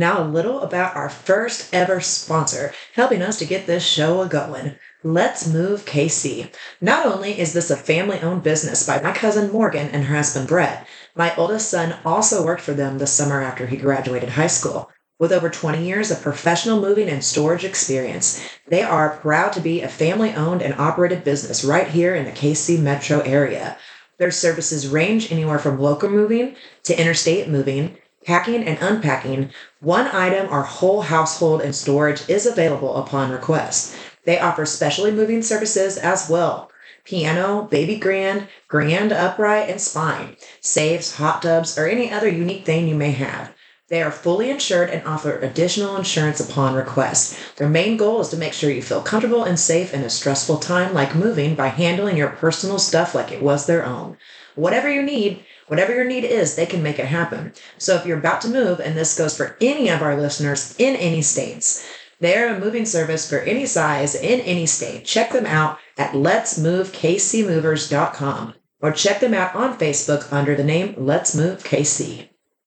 Now, 0.02 0.24
a 0.24 0.26
little 0.26 0.62
about 0.62 0.96
our 0.96 1.10
first 1.10 1.72
ever 1.72 2.02
sponsor, 2.02 2.74
helping 2.96 3.22
us 3.22 3.38
to 3.38 3.46
get 3.46 3.68
this 3.68 3.86
show 3.86 4.24
a 4.24 4.28
going. 4.28 4.74
Let's 5.04 5.46
Move 5.46 5.86
KC. 5.86 6.52
Not 6.82 7.06
only 7.06 7.40
is 7.40 7.54
this 7.54 7.70
a 7.70 7.78
family 7.78 8.20
owned 8.20 8.42
business 8.42 8.84
by 8.84 9.00
my 9.00 9.12
cousin 9.12 9.52
Morgan 9.52 9.90
and 9.90 10.06
her 10.06 10.16
husband 10.16 10.48
Brett, 10.48 10.88
my 11.14 11.36
oldest 11.36 11.70
son 11.70 12.00
also 12.04 12.44
worked 12.44 12.64
for 12.64 12.74
them 12.74 12.98
the 12.98 13.06
summer 13.06 13.44
after 13.44 13.68
he 13.68 13.78
graduated 13.78 14.30
high 14.30 14.48
school. 14.48 14.90
With 15.20 15.32
over 15.32 15.52
20 15.52 15.86
years 15.86 16.10
of 16.10 16.24
professional 16.24 16.82
moving 16.82 17.08
and 17.08 17.24
storage 17.24 17.64
experience, 17.64 18.44
they 18.70 18.82
are 18.82 19.18
proud 19.18 19.54
to 19.54 19.62
be 19.62 19.82
a 19.82 19.88
family 19.88 20.34
owned 20.34 20.64
and 20.64 20.74
operated 20.80 21.24
business 21.24 21.64
right 21.64 21.88
here 21.88 22.16
in 22.16 22.26
the 22.26 22.32
KC 22.32 22.80
metro 22.82 23.20
area. 23.20 23.78
Their 24.18 24.32
services 24.32 24.88
range 24.88 25.32
anywhere 25.32 25.60
from 25.60 25.80
local 25.80 26.10
moving 26.10 26.56
to 26.86 27.00
interstate 27.00 27.48
moving, 27.50 27.98
packing 28.26 28.64
and 28.64 28.78
unpacking, 28.82 29.52
one 29.80 30.08
item 30.08 30.48
or 30.52 30.64
whole 30.64 31.02
household 31.02 31.62
and 31.62 31.76
storage 31.76 32.28
is 32.30 32.46
available 32.46 32.96
upon 32.98 33.32
request. 33.32 33.96
They 34.26 34.40
offer 34.40 34.66
specially 34.66 35.12
moving 35.12 35.42
services 35.42 35.98
as 35.98 36.30
well. 36.30 36.72
Piano, 37.04 37.68
baby 37.72 37.98
grand, 37.98 38.48
grand 38.68 39.12
upright, 39.12 39.70
and 39.70 39.82
spinet, 39.82 40.38
safes, 40.62 41.16
hot 41.16 41.42
tubs, 41.42 41.78
or 41.78 41.88
any 41.88 42.12
other 42.12 42.30
unique 42.30 42.64
thing 42.64 42.88
you 42.88 42.96
may 42.96 43.12
have. 43.12 43.52
They 43.92 44.02
are 44.02 44.12
fully 44.12 44.50
insured 44.50 44.90
and 44.90 45.06
offer 45.06 45.38
additional 45.40 45.98
insurance 45.98 46.40
upon 46.40 46.76
request. 46.76 47.36
Their 47.58 47.68
main 47.68 47.98
goal 47.98 48.22
is 48.22 48.30
to 48.30 48.38
make 48.38 48.54
sure 48.54 48.70
you 48.70 48.82
feel 48.82 49.02
comfortable 49.02 49.44
and 49.44 49.60
safe 49.60 49.94
in 49.94 50.04
a 50.04 50.10
stressful 50.10 50.60
time 50.60 50.94
like 50.94 51.14
moving 51.14 51.56
by 51.56 51.68
handling 51.68 52.16
your 52.16 52.30
personal 52.30 52.80
stuff 52.80 53.14
like 53.14 53.34
it 53.34 53.42
was 53.42 53.66
their 53.66 53.86
own. 53.86 54.16
Whatever 54.56 54.90
you 54.90 55.02
need, 55.02 55.44
whatever 55.72 55.96
your 55.96 56.04
need 56.04 56.26
is, 56.26 56.56
they 56.56 56.66
can 56.66 56.84
make 56.84 57.00
it 57.00 57.06
happen. 57.06 57.54
So 57.78 57.96
if 57.96 58.06
you're 58.06 58.20
about 58.20 58.42
to 58.42 58.50
move, 58.50 58.82
and 58.82 58.98
this 58.98 59.18
goes 59.18 59.38
for 59.38 59.56
any 59.62 59.88
of 59.88 60.02
our 60.02 60.20
listeners 60.20 60.76
in 60.78 60.98
any 60.98 61.22
states, 61.22 61.88
they're 62.20 62.54
a 62.54 62.60
moving 62.60 62.86
service 62.86 63.30
for 63.30 63.40
any 63.40 63.66
size 63.66 64.14
in 64.14 64.42
any 64.42 64.66
state. 64.66 65.06
Check 65.06 65.32
them 65.32 65.46
out 65.46 65.80
at 65.98 66.12
letsmovekcmovers.com 66.12 68.54
or 68.82 68.92
check 68.92 69.22
them 69.22 69.34
out 69.34 69.56
on 69.56 69.78
Facebook 69.78 70.34
under 70.34 70.56
the 70.56 70.66
name 70.66 70.94
Let's 70.98 71.34
Move 71.34 71.64
KC. 71.64 72.31